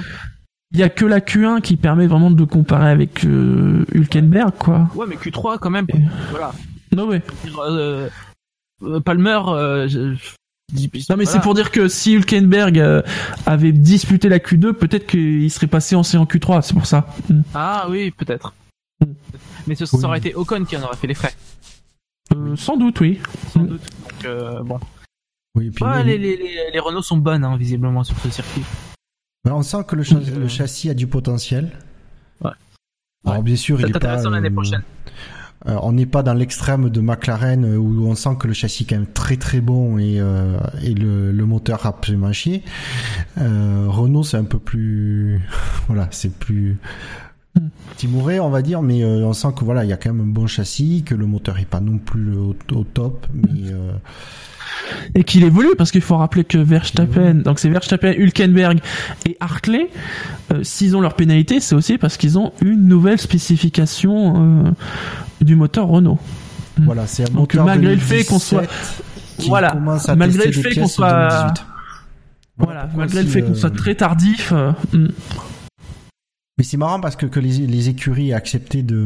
[0.71, 4.89] il y a que la Q1 qui permet vraiment de comparer avec euh, Hülkenberg, quoi.
[4.95, 5.87] Ouais, mais Q3 quand même.
[5.93, 5.97] Et-
[6.29, 6.51] Voilà.
[6.95, 7.21] Non ouais.
[7.67, 8.07] Euh,
[8.83, 9.39] euh, Palmer.
[9.47, 10.29] euh, je- je
[10.73, 13.01] dis- Non mais c'est pour dire que si Hülkenberg euh,
[13.45, 17.07] avait disputé la Q2, peut-être qu'il serait passé en séance Q3, c'est pour ça.
[17.55, 18.53] Ah oui, peut-être.
[19.67, 20.05] Mais ce, ça Oui.
[20.05, 21.33] aurait été Ocon qui en aurait fait les frais.
[22.35, 23.19] Euh, sans doute, oui.
[23.53, 23.81] sans doute.
[24.01, 24.79] Donc, euh, bon.
[25.55, 28.17] Oui, et puis Ouais, nous- les, les, les, les Renault sont bonnes, hein, visiblement, sur
[28.19, 28.63] ce circuit.
[29.49, 31.71] On sent que le, Euh, le châssis a du potentiel.
[32.41, 32.51] Ouais.
[33.25, 33.97] Alors bien sûr, il C'est est pas.
[33.97, 34.83] intéressant l'année euh, prochaine.
[35.67, 38.83] euh, on n'est pas dans l'extrême de McLaren euh, où on sent que le châssis
[38.83, 42.63] est quand même très très bon et, euh, et le, le moteur a absolument chier.
[43.37, 45.41] Euh, Renault c'est un peu plus,
[45.87, 46.77] voilà, c'est plus
[47.97, 50.21] timoré on va dire, mais euh, on sent que voilà, il y a quand même
[50.27, 53.91] un bon châssis, que le moteur est pas non plus au, au top, mais euh,
[55.15, 58.79] Et qu'il évolue, parce qu'il faut rappeler que Verstappen, donc c'est Verstappen, Hülkenberg
[59.25, 59.89] et Hartley,
[60.53, 64.73] euh, s'ils ont leur pénalité, c'est aussi parce qu'ils ont une nouvelle spécification
[65.41, 66.19] du moteur Renault.
[66.77, 68.67] voilà, c'est un Donc, moteur malgré le fait qu'on 2017 soit-
[69.37, 71.65] qui Voilà, commence à malgré le fait qu'on soit- 2018.
[72.59, 74.51] Voilà, malgré le fait qu'on soit très tardif.
[76.57, 79.05] Mais c'est marrant parce que, que les, les écuries aient accepté de,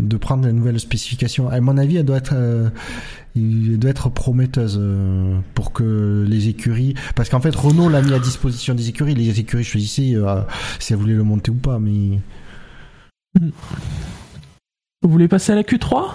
[0.00, 1.48] de prendre la nouvelle spécification.
[1.48, 2.70] À mon avis, elle doit être, euh,
[3.34, 6.94] elle doit être prometteuse euh, pour que les écuries.
[7.16, 9.14] Parce qu'en fait, Renault l'a mis à disposition des écuries.
[9.16, 10.42] Les écuries choisissaient euh,
[10.78, 11.80] si elles voulaient le monter ou pas.
[11.80, 12.20] Mais
[15.02, 16.12] Vous voulez passer à la Q3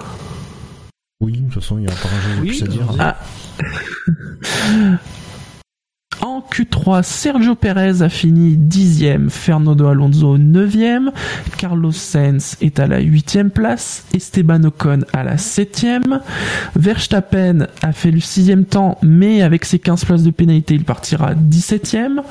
[1.21, 2.07] oui, de toute façon, il n'y a pas
[2.39, 2.85] Oui, plus à dire.
[2.93, 2.97] vas-y.
[3.01, 3.17] Ah.
[6.21, 11.11] En Q3, Sergio Perez a fini 10e, Fernando Alonso 9e,
[11.57, 16.19] Carlos Sainz est à la 8e place, Esteban Ocon à la 7e,
[16.75, 21.33] Verstappen a fait le 6e temps, mais avec ses 15 places de pénalité, il partira
[21.35, 22.21] 17e,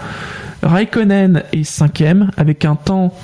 [0.62, 3.14] Raikkonen est 5e, avec un temps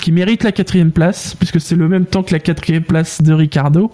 [0.00, 3.32] qui mérite la 4 place, puisque c'est le même temps que la 4 place de
[3.32, 3.92] Ricardo.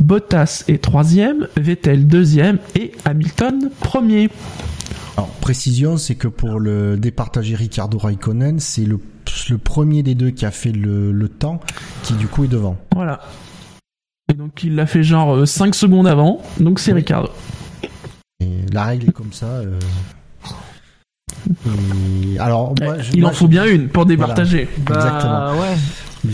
[0.00, 4.30] Bottas est troisième, Vettel deuxième et Hamilton premier.
[5.16, 8.98] Alors, précision, c'est que pour le départager Ricardo Raikkonen, c'est le,
[9.48, 11.60] le premier des deux qui a fait le, le temps
[12.02, 12.76] qui, du coup, est devant.
[12.94, 13.20] Voilà.
[14.30, 16.98] Et donc il l'a fait genre 5 secondes avant, donc c'est Oui.
[17.00, 17.30] Ricardo.
[18.38, 19.46] Et la règle est comme ça.
[19.46, 19.78] euh.
[21.66, 24.68] Et alors, moi, je- il moi, en faut je- bien une pour départager.
[24.78, 25.60] Bah, Exactement.
[25.60, 25.76] ouais.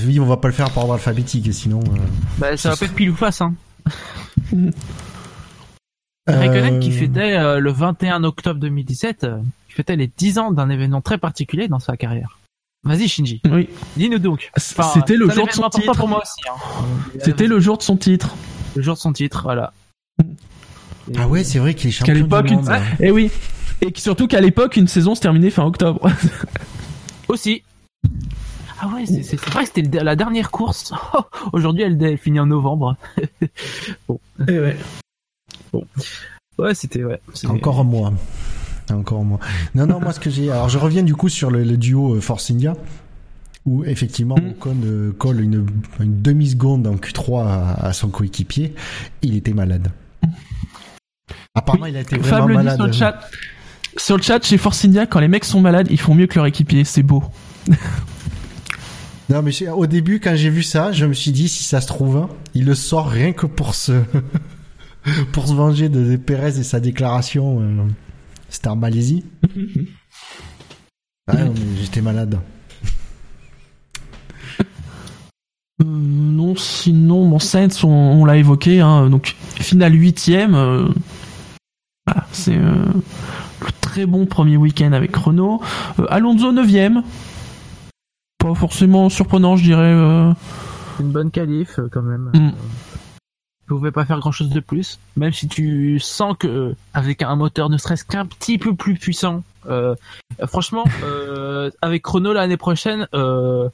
[0.07, 1.81] Oui, on va pas le faire par ordre alphabétique, sinon.
[1.81, 1.99] euh,
[2.39, 3.55] Bah, ça va pas être pile ou face, hein.
[6.29, 10.51] euh, Raikkonen qui fêtait euh, le 21 octobre 2017, euh, qui fêtait les 10 ans
[10.51, 12.39] d'un événement très particulier dans sa carrière.
[12.85, 14.51] Vas-y Shinji, Oui, dis-nous donc.
[14.57, 15.97] Enfin, c'était le jour de son titre.
[15.97, 16.49] pour moi aussi.
[16.49, 16.87] Hein.
[17.23, 18.35] C'était le jour de son titre.
[18.77, 19.73] le jour de son titre, voilà.
[21.17, 22.65] Ah ouais, c'est vrai qu'il est champion l'époque, du une...
[23.01, 23.31] Et oui.
[23.81, 26.09] Et surtout qu'à l'époque, une saison se terminait fin octobre.
[27.29, 27.63] Aussi.
[28.81, 30.93] Ah ouais, c'est vrai que c'était la dernière course.
[31.53, 32.97] Aujourd'hui, elle, elle finit en novembre.
[34.49, 34.77] Et ouais.
[36.59, 37.21] Ouais, c'était ouais.
[37.35, 38.13] c'est- Encore un mois.
[38.91, 39.41] Encore un mois.
[39.75, 40.51] Non, non, moi ce que j'ai.
[40.51, 42.75] Alors je reviens du coup sur le, le duo euh, Force India,
[43.67, 44.51] où effectivement Mm.
[44.51, 45.67] Ocon euh, colle une,
[46.01, 48.75] une demi-seconde en Q3 à, à son coéquipier.
[49.23, 49.91] Il était malade.
[51.55, 52.77] Apparemment, il a été vraiment malade.
[52.77, 53.21] sur le chat.
[53.97, 56.35] Sur le chat, chez Force India, quand les mecs sont malades, ils font mieux que
[56.37, 56.85] leur équipier.
[56.85, 57.25] C'est beau.
[59.29, 61.89] Non, mais au début, quand j'ai vu ça, je me suis dit, si ça se
[61.89, 63.91] trouve, hein, il le sort rien que pour se,
[65.33, 67.61] pour se venger de, de Pérez et sa déclaration.
[67.61, 67.85] euh,
[68.49, 69.25] C'était en Malaisie.
[71.29, 71.39] Ah,
[71.81, 72.39] j'étais malade.
[74.61, 80.55] Euh, non, sinon, mon Sainz, on, on l'a évoqué, hein, donc finale huitième.
[80.55, 80.87] euh,
[82.07, 82.85] voilà, c'est euh,
[83.61, 85.61] le très bon premier week-end avec Renault.
[85.99, 87.03] Euh, Alonso neuvième.
[88.39, 89.83] Pas forcément surprenant, je dirais.
[89.93, 90.33] euh,
[91.01, 92.31] une bonne qualif quand même.
[92.35, 92.53] Mm.
[93.67, 97.23] Tu pouvais pas faire grand chose de plus, même si tu sens que euh, avec
[97.23, 99.43] un moteur ne serait-ce qu'un petit peu plus puissant.
[99.69, 99.97] euh,
[100.47, 103.69] franchement, euh, avec Renault l'année prochaine, euh,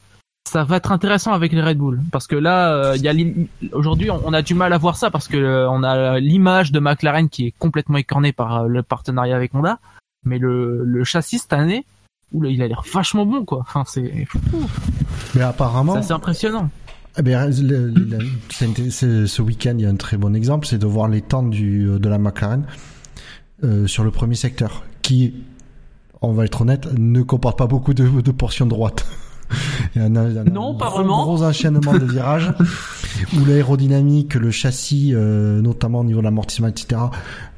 [0.49, 3.75] ça va être intéressant avec les Red Bull, parce que là, euh, il y a
[3.75, 6.81] aujourd'hui, on, a du mal à voir ça parce que euh, on a l'image de
[6.81, 9.79] McLaren qui est complètement écornée par le partenariat avec Honda,
[10.25, 11.85] mais le, le châssis cette année,
[12.33, 13.59] oula, il a l'air vachement bon quoi.
[13.61, 14.27] Enfin, c'est
[15.35, 16.71] Mais apparemment, c'est impressionnant.
[17.19, 18.19] Eh le- le-
[18.51, 21.21] c'est- c'est- ce week-end, il y a un très bon exemple, c'est de voir les
[21.21, 22.65] temps du, de la McLaren
[23.65, 25.35] euh, sur le premier secteur, qui,
[26.23, 29.05] on va être honnête, ne comporte pas beaucoup de, de portions droites.
[29.95, 31.23] Il y en a, il y en a Non, un pas gros, vraiment.
[31.25, 32.51] gros enchaînement de virages
[33.37, 36.99] où l'aérodynamique, le châssis, euh, notamment au niveau de l'amortissement, etc.,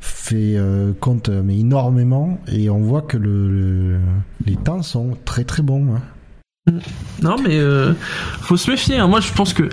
[0.01, 4.01] fait euh, compte euh, mais énormément et on voit que le, le-
[4.45, 5.95] les temps sont très très bons.
[5.95, 6.01] hein.
[7.23, 7.93] Non, mais euh,
[8.41, 8.99] faut se méfier.
[8.99, 9.07] hein.
[9.07, 9.69] Moi, je pense que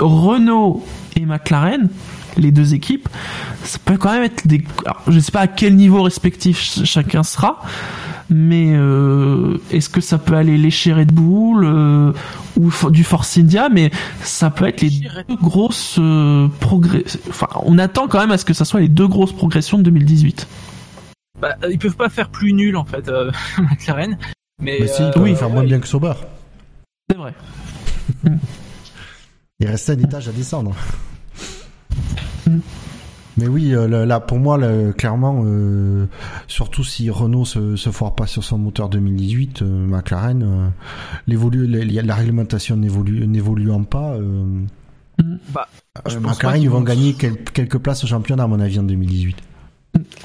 [0.00, 0.84] Renault
[1.16, 1.88] et McLaren,
[2.36, 3.08] les deux équipes,
[3.62, 4.64] ça peut quand même être des.
[4.86, 7.60] Alors, je sais pas à quel niveau respectif ch- chacun sera,
[8.30, 12.12] mais euh, est-ce que ça peut aller lécher Red Bull euh,
[12.58, 13.90] ou du Force India, mais
[14.22, 17.04] ça peut être les deux grosses euh, progrès.
[17.28, 19.82] Enfin, on attend quand même à ce que ça soit les deux grosses progressions de
[19.84, 20.48] 2018.
[21.40, 24.16] Bah, euh, ils peuvent pas faire plus nul en fait, euh, McLaren.
[24.62, 25.34] Mais, Mais si, euh, oui.
[25.34, 26.12] faire moins bien que Sauber.
[27.10, 27.34] C'est vrai.
[29.60, 30.74] Il restait un étage à descendre.
[33.38, 36.06] Mais oui, euh, là, pour moi, là, clairement, euh,
[36.48, 40.68] surtout si Renault se, se foire pas sur son moteur 2018, euh, McLaren, euh,
[41.26, 44.16] la, la réglementation n'évoluant pas,
[45.52, 45.66] Bah,
[46.06, 48.60] je pense pas McLaren ils vont vont- gagner quel- quelques places au championnat, à mon
[48.60, 49.36] avis, en 2018.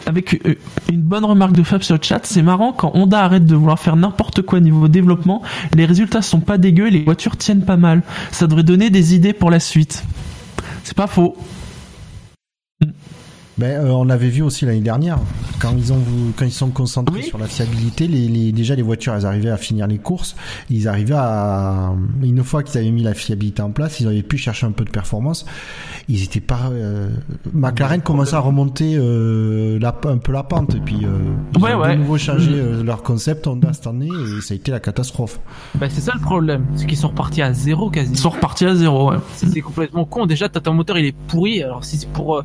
[0.05, 0.55] Avec euh,
[0.89, 3.79] une bonne remarque de Fab sur le chat, c'est marrant quand Honda arrête de vouloir
[3.79, 5.41] faire n'importe quoi niveau développement,
[5.73, 8.01] les résultats sont pas dégueux et les voitures tiennent pas mal.
[8.31, 10.05] Ça devrait donner des idées pour la suite.
[10.83, 11.35] C'est pas faux.
[13.57, 15.17] Ben, euh, on l'avait vu aussi l'année dernière,
[15.59, 15.97] quand ils ont
[16.35, 17.23] quand ils sont concentrés Oui.
[17.23, 20.35] sur la fiabilité, les, les- déjà les voitures, elles arrivaient à finir les courses,
[20.69, 21.91] ils arrivaient à
[22.21, 24.85] une fois qu'ils avaient mis la fiabilité en place, ils avaient pu chercher un peu
[24.85, 25.45] de performance.
[26.07, 27.09] Ils étaient pas euh,
[27.51, 31.09] McLaren commençait à remonter euh, la, un peu la pente et puis euh,
[31.55, 31.95] ils Ouais, ont ouais.
[31.95, 35.39] de nouveau changé euh, leur concept Honda cette année et ça a été la catastrophe.
[35.75, 38.11] bah, c'est ça le problème, c'est qu'ils sont repartis à zéro quasi.
[38.11, 39.17] Ils sont repartis à zéro, ouais.
[39.35, 40.27] C'est c'est complètement con.
[40.27, 41.63] Déjà, t'as ton moteur, il est pourri.
[41.63, 42.43] Alors si c'est pour euh,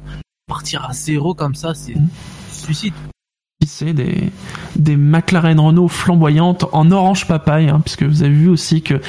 [0.53, 2.09] partir à zéro comme ça, c'est Mm.
[2.51, 2.93] suicide.
[3.67, 4.31] C'est des,
[4.77, 9.01] des McLaren Renault flamboyantes en orange papaye, hein, puisque vous avez vu aussi que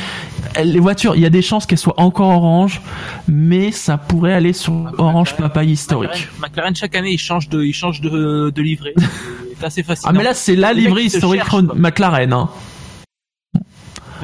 [0.63, 2.81] les voitures, il y a des chances qu'elles soient encore orange,
[3.27, 6.11] mais ça pourrait aller sur orange papaye historique.
[6.11, 8.93] McLaren, McLaren, chaque année, il change de, il change de, de livret.
[9.59, 10.05] C'est assez facile.
[10.09, 11.41] Ah mais là c'est la livrée historique.
[11.75, 12.31] McLaren.
[12.33, 12.49] Hein.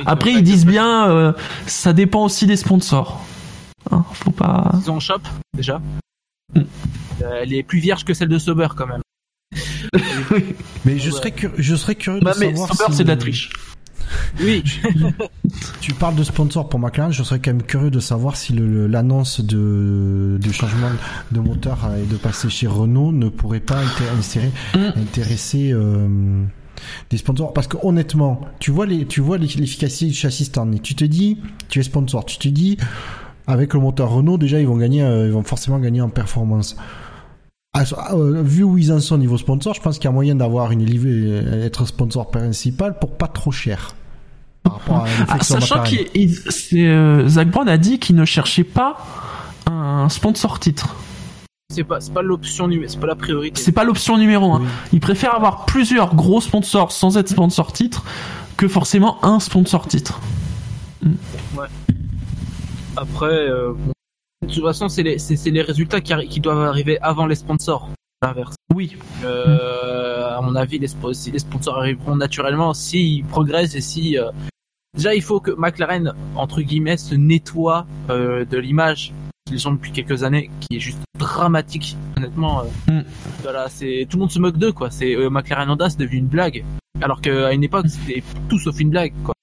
[0.05, 1.33] Après ils disent bien, euh,
[1.65, 3.21] ça dépend aussi des sponsors.
[3.91, 4.71] Hein, faut pas.
[4.81, 5.21] Ils ont shop
[5.55, 5.81] déjà.
[6.55, 6.61] Mm.
[7.21, 9.01] Euh, elle est plus vierge que celle de Sauber quand même.
[10.85, 13.09] Mais je serais cur- je serais curieux Bah, de mais savoir Sauber si c'est de
[13.09, 13.49] la triche.
[14.41, 14.63] Oui.
[15.81, 19.39] Tu parles de sponsor pour McLaren, je serais quand même curieux de savoir si l'annonce
[19.41, 20.89] de, du changement
[21.31, 24.79] de moteur et de passer chez Renault ne pourrait pas Mm.
[24.99, 26.43] intéresser euh,
[27.09, 27.53] des sponsors.
[27.53, 30.79] Parce que honnêtement, tu vois les, tu vois l'eff- l'efficacité du châssis cette année.
[30.79, 31.39] Tu te dis,
[31.69, 32.77] tu es sponsor, tu te dis,
[33.47, 36.77] avec le moteur Renault, déjà ils vont gagner, euh, ils vont forcément gagner en performance.
[37.73, 40.11] Ah, euh, vu où ils en sont au niveau sponsor, je pense qu'il y a
[40.11, 43.95] moyen d'avoir une euh, être sponsor principal pour pas trop cher.
[44.63, 48.97] Par rapport à Ah, sachant c'est, euh, Zach Brown a dit qu'il ne cherchait pas
[49.67, 50.95] un sponsor titre.
[51.71, 53.61] C'est pas, pas l'option numéro, c'est pas la priorité.
[53.61, 54.61] C'est pas l'option numéro un.
[54.61, 54.67] Oui.
[54.93, 58.03] Il préfère avoir plusieurs gros sponsors sans être sponsor titre
[58.57, 60.19] que forcément un sponsor titre.
[62.97, 63.93] Après, euh, bon.
[64.47, 67.89] De toute façon, c'est les, les résultats qui, qui doivent arriver avant les sponsors.
[68.21, 68.55] L'inverse.
[68.73, 68.97] Oui.
[69.23, 74.17] Euh, à mon avis, les, spo- si les sponsors arriveront naturellement s'ils progressent et si.
[74.17, 74.29] euh,
[74.95, 79.13] Déjà, il faut que McLaren, entre guillemets, se nettoie euh, de l'image
[79.47, 81.95] qu'ils ont depuis quelques années, qui est juste dramatique.
[82.17, 83.03] Honnêtement, euh, Mm.
[83.43, 84.89] voilà, c'est tout le monde se moque d'eux, quoi.
[84.89, 86.65] C'est euh, McLaren Honda, c'est devenu une blague,
[87.01, 89.33] alors qu'à une époque, c'était tout sauf une blague, quoi.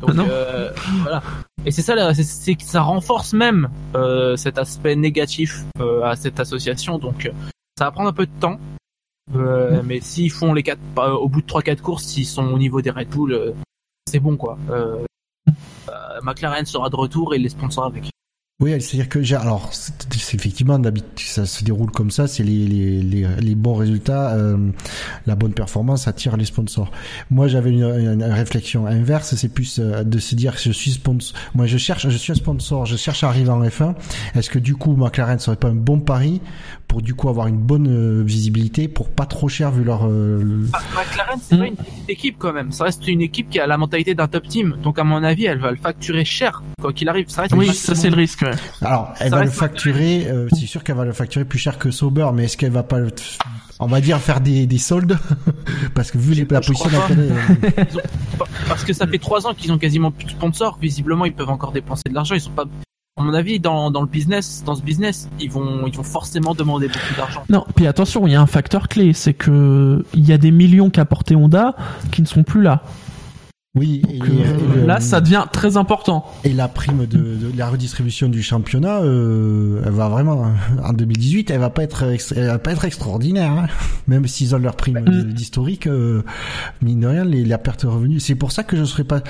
[0.00, 0.26] Donc, Ah non.
[0.28, 0.70] euh,
[1.02, 1.22] voilà.
[1.66, 6.38] Et c'est ça, c'est- que ça renforce même euh, cet aspect négatif euh, à cette
[6.40, 6.98] association.
[6.98, 7.32] Donc, euh,
[7.78, 8.58] ça va prendre un peu de temps.
[9.34, 12.82] Euh, mais s'ils font les quatre, au bout de 3-4 courses, s'ils sont au niveau
[12.82, 13.52] des Red Bull, euh,
[14.06, 14.58] c'est bon quoi.
[14.70, 14.98] Euh,
[15.88, 18.10] euh, McLaren sera de retour et les sponsors avec.
[18.60, 23.02] Oui, c'est-à-dire que alors c'est effectivement d'habitude ça se déroule comme ça, c'est les, les,
[23.02, 24.70] les, les bons résultats, euh,
[25.26, 26.92] la bonne performance attire les sponsors.
[27.30, 30.92] Moi, j'avais une, une réflexion inverse, c'est plus euh, de se dire que je suis
[30.92, 31.36] sponsor.
[31.56, 33.96] Moi, je cherche, je suis un sponsor, je cherche à arriver en F1.
[34.36, 36.40] Est-ce que du coup, McLaren serait pas un bon pari
[36.88, 40.66] pour du coup avoir une bonne euh, visibilité pour pas trop cher vu leur euh,
[40.72, 41.58] Ah, McLaren, c'est Mm.
[41.58, 42.70] pas une petite équipe quand même.
[42.72, 44.76] Ça reste une équipe qui a la mentalité d'un top team.
[44.82, 47.28] Donc à mon avis, elle va le facturer cher quoi qu'il arrive.
[47.28, 48.42] Ça reste Oui, ça c'est le risque.
[48.42, 48.50] ouais.
[48.82, 51.78] Alors, elle Ça va le facturer, euh, c'est sûr qu'elle va le facturer plus cher
[51.78, 53.10] que Sauber, mais est-ce qu'elle va pas, le-
[53.80, 55.18] on va dire, faire des, des soldes?
[55.94, 56.90] Parce que vu les, la position
[58.68, 60.78] Parce que ça fait trois ans qu'ils ont quasiment plus de sponsors.
[60.80, 62.34] Visiblement, ils peuvent encore dépenser de l'argent.
[62.34, 62.64] Ils sont pas.
[63.16, 66.52] À mon avis, dans, dans le business, dans ce business, ils vont, ils vont forcément
[66.52, 67.44] demander beaucoup d'argent.
[67.48, 70.50] Non, puis attention, il y a un facteur clé, c'est que il y a des
[70.50, 71.76] millions qu'a apporté Honda
[72.10, 72.82] qui ne sont plus là.
[73.76, 76.24] oui, et, Donc, et euh, le- là, ça devient très important.
[76.42, 80.50] et la prime de, de la redistribution du championnat, euh, elle va vraiment
[80.82, 83.66] en 2018, elle va pas être, ex- elle va pas être extraordinaire, hein.
[84.08, 86.24] même s'ils ont leur prime de- d'historique, euh,
[86.82, 88.24] mine de rien, les, la perte de revenus.
[88.24, 89.20] C'est pour ça que je serais pas.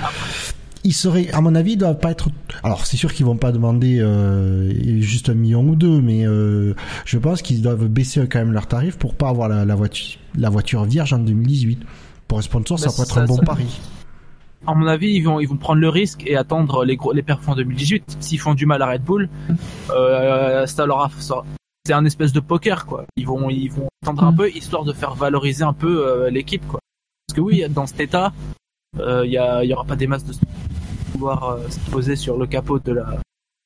[0.87, 2.29] Ils seraient, à mon avis, ils doivent pas être.
[2.63, 6.75] Alors, c'est sûr qu'ils vont pas demander euh, juste un million ou deux, mais euh,
[7.07, 10.19] je pense qu'ils doivent baisser quand même leur tarif pour pas avoir la, la voiture,
[10.37, 11.81] la voiture vierge en 2018.
[12.29, 13.81] Pour un sponsor, ça Bah, pourrait être ça- un bon ça- pari.
[14.67, 17.23] à mon avis, ils vont, ils vont prendre le risque et attendre les gros, les
[17.23, 18.19] perfs en 2018.
[18.21, 19.31] S'ils font du mal à Red Bull,
[19.91, 21.45] euh, ça leur a, ça-
[21.87, 23.07] c'est un espèce de poker, quoi.
[23.17, 24.37] Ils vont, ils vont attendre un Mm.
[24.37, 26.81] peu, histoire de faire valoriser un peu euh, l'équipe, quoi.
[27.27, 28.33] Parce que oui, dans cet état,
[28.99, 30.35] il y, a, il y aura pas des masses de
[31.13, 33.07] pouvoir euh, se poser sur le capot de la,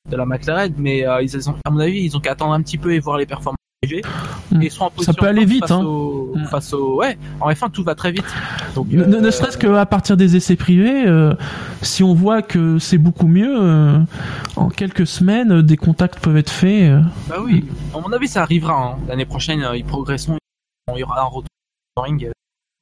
[0.09, 2.61] de la McLaren, mais euh, ils ont, à mon avis, ils ont qu'à attendre un
[2.61, 3.55] petit peu et voir les performances.
[3.81, 4.01] Et
[4.51, 5.83] ils en Ça peut aller vite, face hein.
[5.85, 6.45] au, Mm.
[6.47, 8.25] face au, ouais, en F1 tout va très vite.
[8.75, 11.33] Donc, Ne, ne euh, serait-ce qu'à partir des essais privés, euh,
[11.81, 13.99] si on voit que c'est beaucoup mieux, euh,
[14.57, 16.89] en quelques semaines, euh, des contacts peuvent être faits.
[16.91, 17.01] euh.
[17.29, 17.65] Bah oui,
[17.95, 18.73] à mon avis ça arrivera.
[18.73, 18.97] hein.
[19.07, 20.37] L'année prochaine, euh, ils progresseront.
[20.93, 21.47] Il y aura un retour
[21.97, 22.25] ring.
[22.25, 22.31] euh,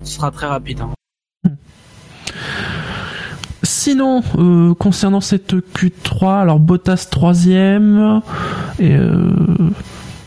[0.03, 0.81] Ce sera très rapide.
[0.81, 1.49] hein.
[3.63, 8.21] Sinon, euh, concernant cette Q3, alors Bottas troisième,
[8.79, 9.33] et euh,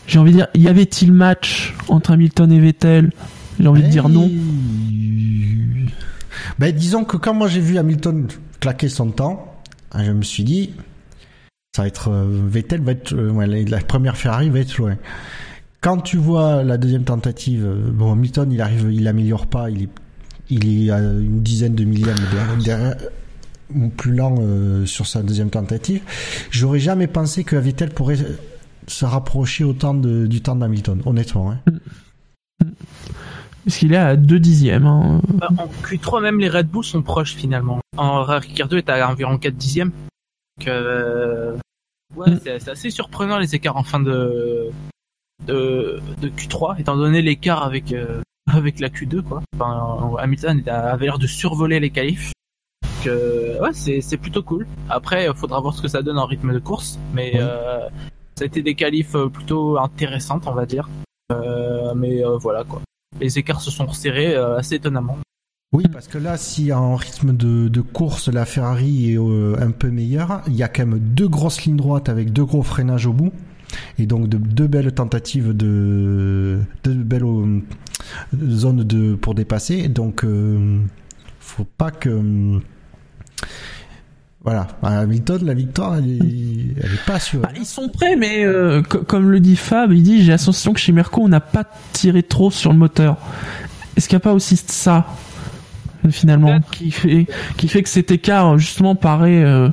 [0.05, 3.11] j'ai envie de dire, y avait-il match entre Hamilton et Vettel?
[3.59, 4.29] J'ai envie de dire non.
[6.59, 8.27] Ben, disons que quand moi j'ai vu Hamilton
[8.59, 9.55] claquer son temps,
[9.93, 10.73] hein, je me suis dit,
[11.75, 14.97] ça va être euh, Vettel va être, la, première Ferrari va être loin.
[15.79, 19.89] Quand tu vois la deuxième tentative, bon Hamilton il arrive, il améliore pas, il est,
[20.51, 22.97] il est à une dizaine de millièmes derrière, derrière-
[23.73, 26.01] ou plus lent euh, sur sa deuxième tentative.
[26.51, 28.17] J'aurais jamais pensé que Vettel pourrait
[28.87, 31.51] se rapprocher autant de, du temps d'Hamilton, honnêtement.
[31.51, 32.65] Hein.
[33.63, 34.85] Parce qu'il est à 2 dixièmes.
[34.87, 35.21] hein.
[35.35, 37.79] Bah, en Q3 même les Red Bull sont proches finalement.
[37.95, 39.91] En Ricardo est à environ 4 dixièmes.
[40.57, 41.55] Donc, euh,
[42.15, 42.39] ouais, Mm.
[42.43, 44.65] c'est c'est assez surprenant les écarts en fin de
[45.47, 48.21] de, de Q3 étant donné l'écart avec euh,
[48.55, 49.41] avec la Q2 quoi.
[49.55, 52.31] Enfin, Hamilton avait l'air de survoler les qualifs.
[52.83, 54.67] Donc, euh, ouais, c'est c'est plutôt cool.
[54.89, 57.39] Après, il faudra voir ce que ça donne en rythme de course, mais Oui.
[57.41, 57.87] euh,
[58.35, 60.87] ça a été des qualifs euh, plutôt intéressantes, on va dire.
[61.31, 62.81] Euh, mais euh, voilà quoi.
[63.19, 65.17] Les écarts se sont resserrés euh, assez étonnamment.
[65.73, 69.71] Oui, parce que là, si en rythme de, de course, la Ferrari est euh, un
[69.71, 73.05] peu meilleure, il y a quand même deux grosses lignes droites avec deux gros freinages
[73.05, 73.31] au bout.
[73.99, 77.61] Et donc de, deux belles tentatives de deux belles euh,
[78.49, 79.87] zones de pour dépasser.
[79.87, 80.79] Donc euh,
[81.39, 82.59] faut pas que
[84.43, 87.41] voilà, à Hamilton, la victoire, elle est, elle est pas sûre.
[87.41, 90.39] Bah, ils sont prêts, mais euh, co- comme le dit Fab, il dit j'ai la
[90.39, 91.63] sensation que chez Merco on n'a pas
[91.93, 93.17] tiré trop sur le moteur.
[93.95, 95.05] Est-ce qu'il n'y a pas aussi ça
[96.09, 99.69] finalement qui fait qui fait que cet écart justement paraît euh,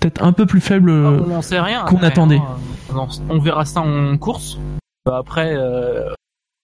[0.00, 1.84] peut-être un peu plus faible euh, on n'en sait rien.
[1.84, 2.38] qu'on attendait.
[2.38, 2.56] hein.
[2.94, 4.58] On, on verra ça en course.
[5.08, 6.10] Euh, Après, euh,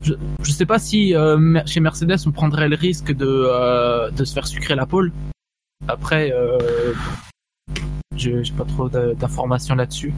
[0.03, 4.25] je, je sais pas si euh, chez Mercedes on prendrait le risque de, euh, de
[4.25, 5.13] se faire sucrer la pole.
[5.89, 6.93] Après, euh,
[8.17, 10.15] je j'ai pas trop d'informations là-dessus.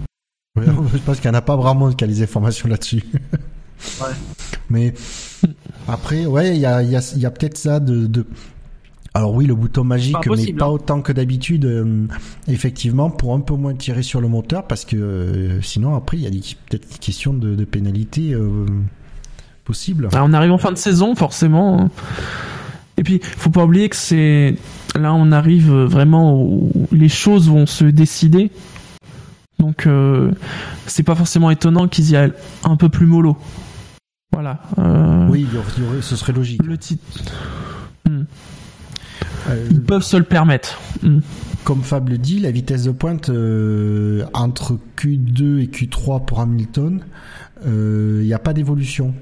[0.57, 3.05] Ouais, je pense qu'il n'y en a pas vraiment qui a les informations là-dessus.
[4.01, 4.14] Ouais.
[4.71, 4.95] Mais
[5.89, 8.27] après, ouais, il y a, il y a, il y a peut-être ça de, de...
[9.17, 10.69] Alors oui, le bouton magique, Pas mais pas hein.
[10.69, 12.07] autant que d'habitude, euh,
[12.49, 16.23] effectivement, pour un peu moins tirer sur le moteur, parce que euh, sinon, après, il
[16.23, 18.67] y a des- peut-être des questions de, de pénalité euh,
[19.64, 20.09] possibles.
[20.12, 21.89] Alors, on arrive en fin de saison, forcément.
[22.99, 24.55] Et puis, faut pas oublier que c'est
[24.99, 28.51] là on arrive vraiment où les choses vont se décider.
[29.59, 30.31] Donc, euh,
[30.87, 32.33] c'est pas forcément étonnant qu'ils y aillent
[32.64, 33.37] un peu plus mollo.
[34.33, 34.61] Voilà.
[34.79, 35.47] Euh, Oui,
[36.03, 36.62] ce serait logique.
[36.64, 37.03] Le titre,
[38.09, 38.23] Euh,
[39.71, 40.81] ils peuvent se le permettre.
[41.03, 41.21] Hmm.
[41.65, 47.05] Comme Fab le dit, la vitesse de pointe euh, entre Q2 et Q3 pour Hamilton,
[47.67, 49.15] euh, il n'y a pas d'évolution.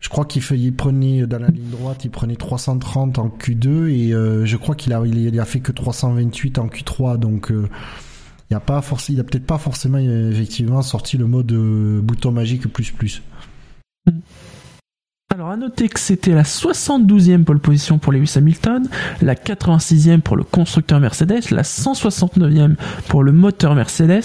[0.00, 4.46] Je crois qu'il prenait dans la ligne droite, il prenait 330 en Q2 et euh,
[4.46, 7.18] je crois qu'il a, il a fait que 328 en Q3.
[7.18, 7.68] Donc euh,
[8.50, 12.00] il a pas forcément, il a peut-être pas forcément euh, effectivement sorti le mode euh,
[12.00, 13.22] bouton magique plus plus.
[15.34, 18.88] Alors à noter que c'était la 72e pole position pour Lewis Hamilton,
[19.20, 22.76] la 86e pour le constructeur Mercedes, la 169e
[23.08, 24.24] pour le moteur Mercedes,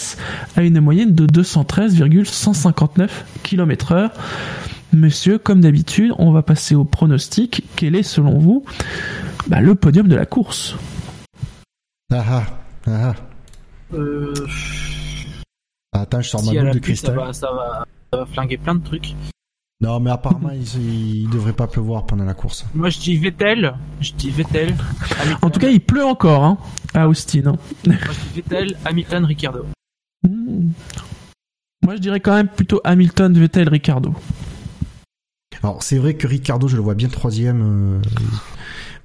[0.56, 4.12] à une moyenne de 213,159 km/h.
[4.93, 7.64] Monsieur, comme d'habitude, on va passer au pronostic.
[7.76, 8.64] Quel est selon vous
[9.47, 10.78] bah, le podium de la course?
[12.14, 12.43] Ah ah,
[12.88, 13.16] ah ah.
[13.93, 14.34] Euh,
[15.91, 17.16] Attends, je sors si ma boule de ça cristal.
[17.16, 19.16] va, ça va, ça va flinguer plein de trucs.
[19.84, 22.66] Non, mais apparemment il, il devrait pas pleuvoir pendant la course.
[22.74, 24.74] Moi je dis Vettel, je dis Vettel.
[25.20, 25.38] Hamilton.
[25.42, 26.58] En tout cas, il pleut encore hein,
[26.94, 27.48] à Austin.
[27.48, 27.56] hein.
[27.86, 29.66] Moi, je dis Vettel, Hamilton, Ricardo.
[30.26, 30.70] Hmm.
[31.84, 34.14] Moi, je dirais quand même plutôt Hamilton, Vettel, Ricardo.
[35.62, 38.02] Alors c'est vrai que Ricardo, je le vois bien troisième, euh,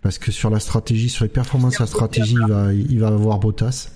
[0.00, 3.38] parce que sur la stratégie, sur les performances, la stratégie, il va, il va avoir
[3.40, 3.90] Bottas.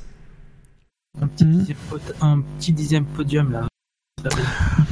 [1.21, 3.67] Un petit, dixième, pot- un petit dixième podium là.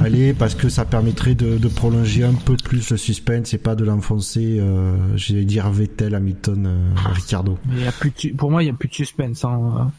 [0.03, 3.75] Allez, parce que ça permettrait de, de prolonger un peu plus le suspense et pas
[3.75, 7.57] de l'enfoncer, euh, j'allais dire Vettel, Hamilton, euh, Ricardo.
[7.67, 9.45] Mais il y a plus de su- pour moi, il y a plus de suspense.
[9.45, 9.91] Hein.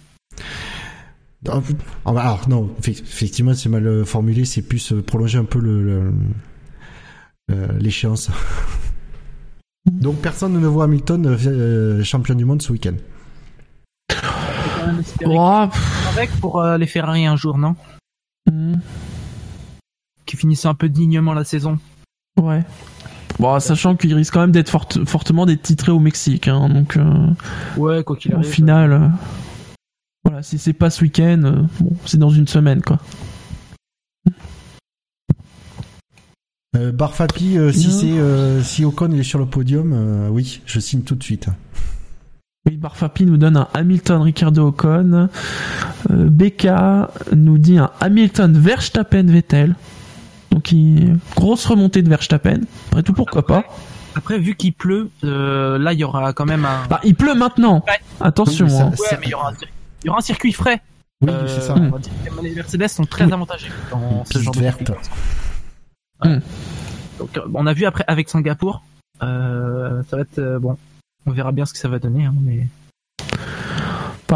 [1.48, 1.60] Ah,
[2.04, 5.44] ah, bah, Alors non, effe- effectivement c'est mal euh, formulé, c'est plus euh, prolonger un
[5.44, 6.12] peu le le-
[7.52, 8.30] euh, l'échéance.
[9.90, 12.94] Donc personne ne voit Hamilton euh, euh, champion du monde ce week-end.
[15.26, 15.66] Oh,
[16.10, 17.74] avec pour euh, les Ferrari un jour, non?
[18.50, 18.74] Hmm,
[20.32, 21.78] Qui finissent un peu dignement la saison.
[22.40, 22.64] ouais.
[23.38, 26.96] Bon, sachant qu'il risque quand même d'être forte- fortement d'être titré au Mexique, hein, donc
[26.96, 27.26] euh,
[27.76, 28.50] Ouais, quoi qu'il au arrive.
[28.50, 29.08] final, euh,
[30.24, 32.98] voilà, si c'est pas ce week-end, euh, bon, c'est dans une semaine, quoi.
[36.76, 40.62] Euh, Barfapi, euh, si c'est euh, si Ocon il est sur le podium, euh, oui,
[40.64, 41.48] je signe tout de suite.
[42.66, 45.28] Oui, Barfapi nous donne un Hamilton Ricardo Ocon.
[46.10, 46.68] Euh, BK
[47.34, 49.74] nous dit un Hamilton Verstappen Vettel.
[50.52, 51.18] Donc il...
[51.34, 52.60] grosse remontée de Verstappen.
[52.90, 53.64] Après tout, pourquoi pas?
[54.14, 56.86] Après, vu qu'il pleut, euh, là, il y aura quand même un.
[56.88, 57.82] Bah, il pleut maintenant.
[57.88, 57.98] Ouais.
[58.20, 58.66] Attention.
[58.66, 58.90] Oui, mais ça- hein.
[58.90, 59.68] Ouais, ça- mais il y aura un, cir-
[60.02, 60.82] il y aura un circuit frais.
[61.22, 61.74] Oui, Euh, c'est ça.
[61.76, 63.32] on va dire que les Mercedes sont très Oui.
[63.32, 64.90] avantagés dans ce genre de verte.
[66.22, 66.28] Hmm.
[66.28, 66.38] Ouais.
[67.18, 68.84] Donc, euh, on a vu après avec Singapour.
[69.22, 70.76] Euh, ça va être euh, bon.
[71.24, 72.66] On verra bien ce que ça va donner, hein, mais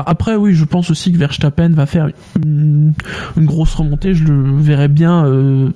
[0.07, 2.09] Après, oui, je pense aussi que Verstappen va faire
[2.45, 2.93] une,
[3.37, 4.15] une grosse remontée.
[4.15, 5.71] Je le verrais bien, euh,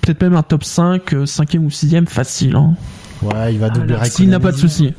[0.00, 2.56] peut-être même un top 5, 5e ou 6e facile.
[2.56, 2.74] Hein.
[3.22, 4.10] Ouais, il va doubler Raikkonen.
[4.10, 4.94] S'il n'a pas de soucis.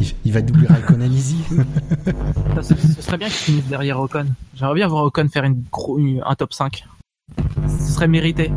[0.00, 1.38] Il, il va doubler Raikkonen easy.
[2.54, 4.26] ça, ce, ce serait bien qu'ils finissent derrière Ocon.
[4.54, 6.84] J'aimerais bien voir Ocon faire une, gros- une- un top 5.
[7.66, 8.52] Ce serait mérité.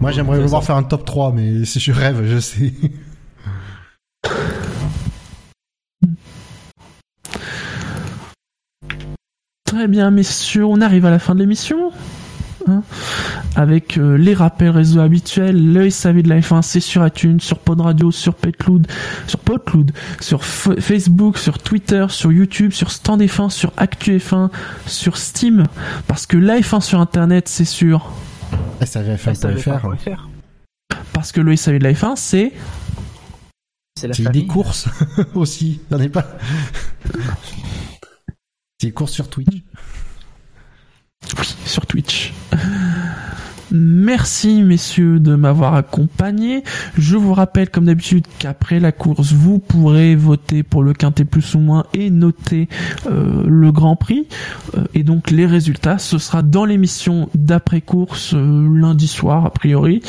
[0.00, 2.72] Moi j'aimerais le voir faire un top 3, mais si je rêve, je sais.
[9.72, 11.92] Très bien, messieurs, on arrive à la fin de l'émission.
[12.68, 12.82] Hein,
[13.56, 17.58] avec euh, les rappels réseaux habituels, le SAV de la F1, c'est sur iTunes, sur
[17.58, 18.86] Pod Radio, sur Petloud,
[19.26, 24.50] sur Podloud, sur F- Facebook, sur Twitter, sur YouTube, sur Stand F1, sur Actu F1,
[24.86, 25.64] sur Steam,
[26.06, 28.12] parce que la F1 sur Internet, c'est sûr.
[28.82, 29.32] SAVF1.fr.
[29.34, 30.28] SAVF1.fr.
[31.14, 32.52] Parce que le SAV de la F1, c'est...
[33.98, 34.46] C'est la C'est des famille.
[34.46, 34.86] courses
[35.34, 35.80] aussi.
[35.90, 36.26] N'en est pas.
[38.82, 39.48] C'est courses sur Twitch.
[41.38, 42.32] Oui, sur Twitch.
[43.70, 46.64] Merci messieurs de m'avoir accompagné.
[46.98, 51.54] Je vous rappelle comme d'habitude qu'après la course, vous pourrez voter pour le quintet plus
[51.54, 52.68] ou moins et noter
[53.06, 54.26] euh, le Grand Prix.
[54.76, 60.02] Euh, et donc les résultats, ce sera dans l'émission d'après-course euh, lundi soir a priori.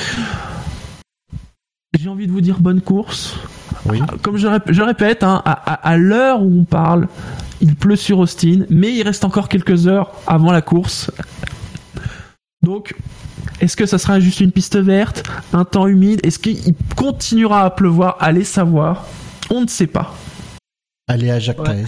[1.97, 3.37] J'ai envie de vous dire bonne course.
[3.85, 3.99] Oui.
[4.23, 7.07] Comme je, rép- je répète, hein, à, à- à l'heure où on parle,
[7.63, 11.09] il pleut sur Austin, mais il reste encore quelques heures avant la course.
[12.61, 12.93] Donc,
[13.61, 16.19] est-ce que ça sera juste une piste verte, un temps humide?
[16.23, 16.57] Est-ce qu'il
[16.95, 18.17] continuera à pleuvoir?
[18.19, 19.05] Allez savoir.
[19.49, 20.13] On ne sait pas.
[21.07, 21.83] Allez à Jacques Ouais.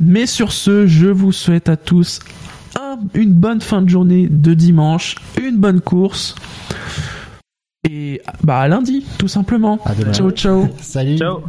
[0.00, 2.20] Mais sur ce, je vous souhaite à tous
[2.80, 6.34] un- une bonne fin de journée de dimanche, une bonne course.
[7.88, 9.78] Et bah à lundi, tout simplement.
[9.84, 9.94] À.
[10.12, 10.68] Ciao ciao.
[10.80, 11.18] Salut.
[11.18, 11.42] Ciao.